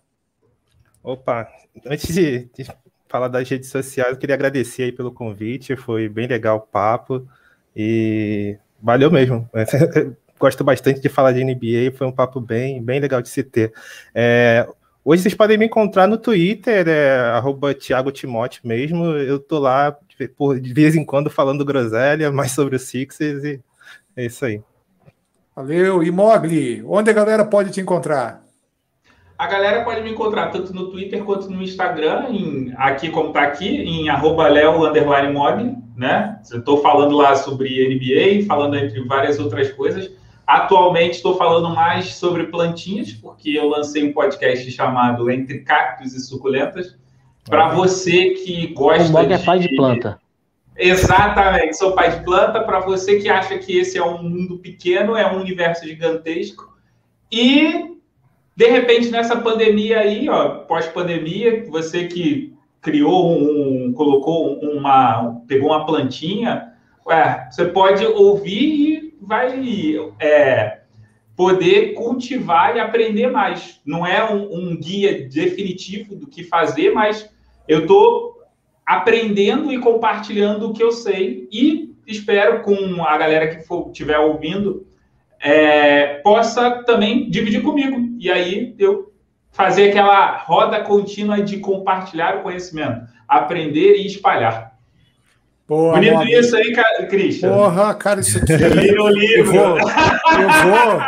[1.04, 1.48] Opa,
[1.86, 2.66] antes de, de,
[3.08, 7.28] falar das redes sociais, eu queria agradecer aí pelo convite, foi bem legal o papo
[7.76, 9.50] e valeu mesmo.
[10.40, 13.74] gosto bastante de falar de NBA, foi um papo bem, bem legal de se ter.
[14.14, 14.68] É,
[15.04, 19.98] hoje vocês podem me encontrar no Twitter, é, arroba Thiago Timote mesmo, eu tô lá
[20.36, 23.60] por, de vez em quando falando groselha, mais sobre os Sixers e
[24.16, 24.62] é isso aí.
[25.56, 28.44] Valeu, e Mogli, onde a galera pode te encontrar?
[29.38, 33.44] A galera pode me encontrar tanto no Twitter quanto no Instagram, em, aqui como tá
[33.44, 34.80] aqui, em arroba Leo
[35.32, 36.40] Mogli, né?
[36.52, 40.12] Eu estou falando lá sobre NBA, falando entre várias outras coisas.
[40.48, 46.20] Atualmente estou falando mais sobre plantinhas, porque eu lancei um podcast chamado Entre Cactos e
[46.20, 46.98] Suculentas.
[47.50, 49.14] Para você que gosta.
[49.14, 50.20] O é pai de planta.
[50.78, 52.62] Exatamente, sou pai de planta.
[52.62, 56.76] Para você que acha que esse é um mundo pequeno, é um universo gigantesco.
[57.32, 57.98] E,
[58.56, 65.86] de repente, nessa pandemia aí, ó, pós-pandemia, você que criou um, colocou uma, pegou uma
[65.86, 66.74] plantinha,
[67.06, 70.82] ué, você pode ouvir e vai é,
[71.36, 73.82] poder cultivar e aprender mais.
[73.86, 77.30] Não é um, um guia definitivo do que fazer, mas
[77.68, 78.42] eu estou
[78.86, 84.18] aprendendo e compartilhando o que eu sei e espero com a galera que for estiver
[84.18, 84.88] ouvindo
[85.40, 88.16] é, possa também dividir comigo.
[88.18, 89.12] E aí eu
[89.52, 94.78] fazer aquela roda contínua de compartilhar o conhecimento, aprender e espalhar.
[95.68, 96.74] Boa, Bonito isso aí,
[97.10, 97.54] Christian.
[97.54, 98.54] Porra, cara, isso aqui.
[98.54, 99.54] É o livro.
[99.54, 101.02] Eu vou, eu vou,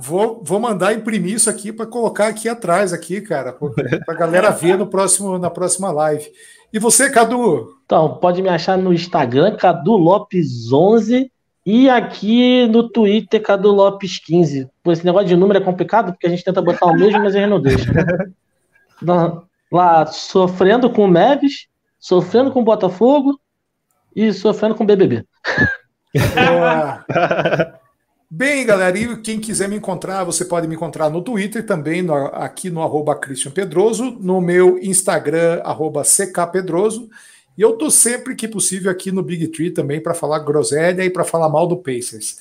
[0.00, 4.50] vou, vou mandar imprimir isso aqui para colocar aqui atrás, aqui, cara, para a galera
[4.50, 6.30] ver no próximo, na próxima live.
[6.72, 7.76] E você, Cadu?
[7.84, 11.30] Então, pode me achar no Instagram, Cadu Lopes11,
[11.64, 14.68] e aqui no Twitter, Cadu Lopes15.
[14.82, 17.34] Por esse negócio de número é complicado, porque a gente tenta botar o mesmo, mas
[17.34, 17.90] ele não deixa.
[19.00, 21.68] Lá, lá sofrendo com o Neves,
[22.00, 23.38] sofrendo com o Botafogo
[24.14, 25.24] e sofrendo com BBB.
[28.30, 32.14] Bem, galera, e quem quiser me encontrar, você pode me encontrar no Twitter também, no,
[32.26, 37.08] aqui no arroba Christian Pedroso, no meu Instagram, arroba ckpedroso,
[37.56, 41.08] e eu tô sempre que possível aqui no Big Tree também para falar groselha e
[41.08, 42.36] para falar mal do Pacers.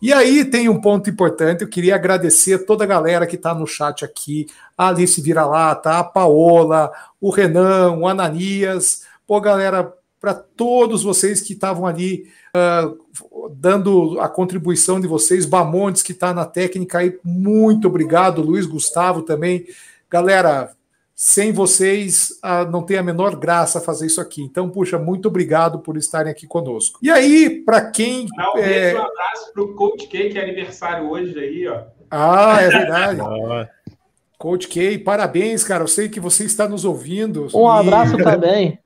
[0.00, 3.66] E aí tem um ponto importante, eu queria agradecer toda a galera que está no
[3.66, 4.46] chat aqui,
[4.78, 9.92] a Alice Vira-Lata, a Paola, o Renan, o Ananias, pô, galera,
[10.22, 16.32] para todos vocês que estavam ali uh, dando a contribuição de vocês, Bamontes que está
[16.32, 19.66] na técnica aí, muito obrigado, Luiz Gustavo também.
[20.08, 20.70] Galera,
[21.12, 24.42] sem vocês uh, não tem a menor graça fazer isso aqui.
[24.42, 27.00] Então, puxa, muito obrigado por estarem aqui conosco.
[27.02, 28.28] E aí, para quem.
[28.56, 28.90] Um é...
[28.90, 31.82] abraço para o Coach K, que é aniversário hoje aí, ó.
[32.08, 33.20] Ah, é verdade.
[34.38, 35.82] Coach K, parabéns, cara.
[35.82, 37.48] Eu sei que você está nos ouvindo.
[37.52, 38.22] Um abraço e...
[38.22, 38.81] também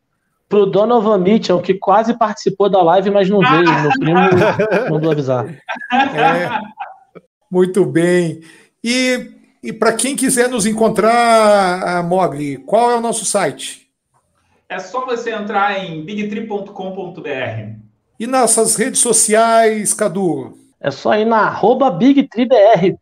[0.49, 3.83] pro Donovan Mitchell, que quase participou da live, mas não veio.
[3.83, 4.21] Meu primo
[4.91, 5.47] mandou avisar.
[5.93, 6.61] É,
[7.51, 8.41] muito bem.
[8.83, 9.31] E,
[9.63, 13.87] e para quem quiser nos encontrar, Mogli, qual é o nosso site?
[14.69, 17.87] É só você entrar em bigtree.com.br.
[18.19, 20.59] E nossas redes sociais, Cadu?
[20.81, 22.97] É só ir na arroba BigTreeBR.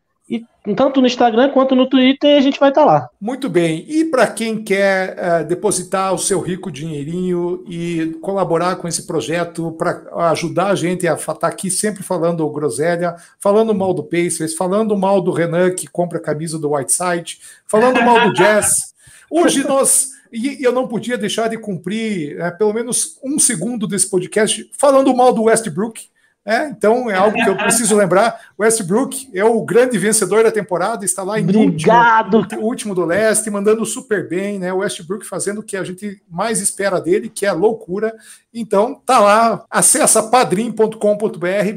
[0.75, 3.09] Tanto no Instagram quanto no Twitter a gente vai estar tá lá.
[3.21, 3.85] Muito bem.
[3.87, 9.73] E para quem quer uh, depositar o seu rico dinheirinho e colaborar com esse projeto
[9.73, 14.55] para ajudar a gente a estar tá aqui sempre falando groselha, falando mal do Pacers,
[14.55, 18.95] falando mal do Renan que compra a camisa do Whiteside, falando mal do Jazz.
[19.31, 24.11] Hoje nós e eu não podia deixar de cumprir é, pelo menos um segundo desse
[24.11, 26.09] podcast falando mal do Westbrook.
[26.47, 28.39] É, então é algo que eu preciso lembrar.
[28.59, 32.37] Westbrook é o grande vencedor da temporada, está lá em Obrigado.
[32.37, 34.71] último, último do leste, mandando super bem, né?
[34.71, 38.15] O Westbrook fazendo o que a gente mais espera dele, que é loucura.
[38.53, 40.99] Então tá lá, acessa padrim.com.br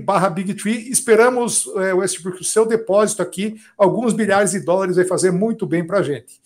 [0.04, 0.92] barra Big Tree.
[0.92, 5.88] Esperamos, é, Westbrook, o seu depósito aqui, alguns milhares de dólares vai fazer muito bem
[5.88, 6.42] para a gente.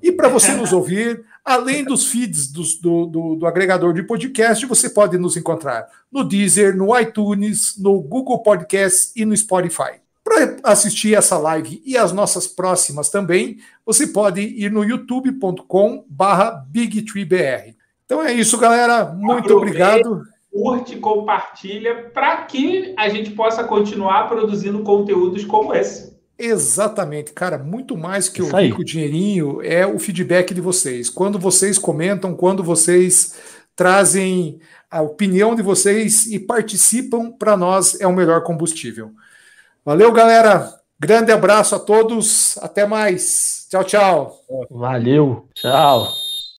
[0.00, 4.64] E para você nos ouvir, Além dos feeds do, do, do, do, agregador de podcast,
[4.64, 10.00] você pode nos encontrar no Deezer, no iTunes, no Google Podcast e no Spotify.
[10.24, 16.64] Para assistir essa live e as nossas próximas também, você pode ir no youtube.com barra
[16.70, 17.76] BigTreeBR.
[18.06, 19.04] Então é isso, galera.
[19.12, 20.24] Muito obrigado.
[20.50, 26.13] Curte, compartilha, para que a gente possa continuar produzindo conteúdos como esse.
[26.38, 31.08] Exatamente, cara, muito mais que o rico dinheirinho é o feedback de vocês.
[31.08, 33.34] Quando vocês comentam, quando vocês
[33.76, 34.60] trazem
[34.90, 39.12] a opinião de vocês e participam, para nós é o melhor combustível.
[39.84, 40.72] Valeu, galera.
[40.98, 42.56] Grande abraço a todos.
[42.58, 43.66] Até mais.
[43.70, 44.40] Tchau, tchau.
[44.70, 45.48] Valeu.
[45.54, 46.23] Tchau.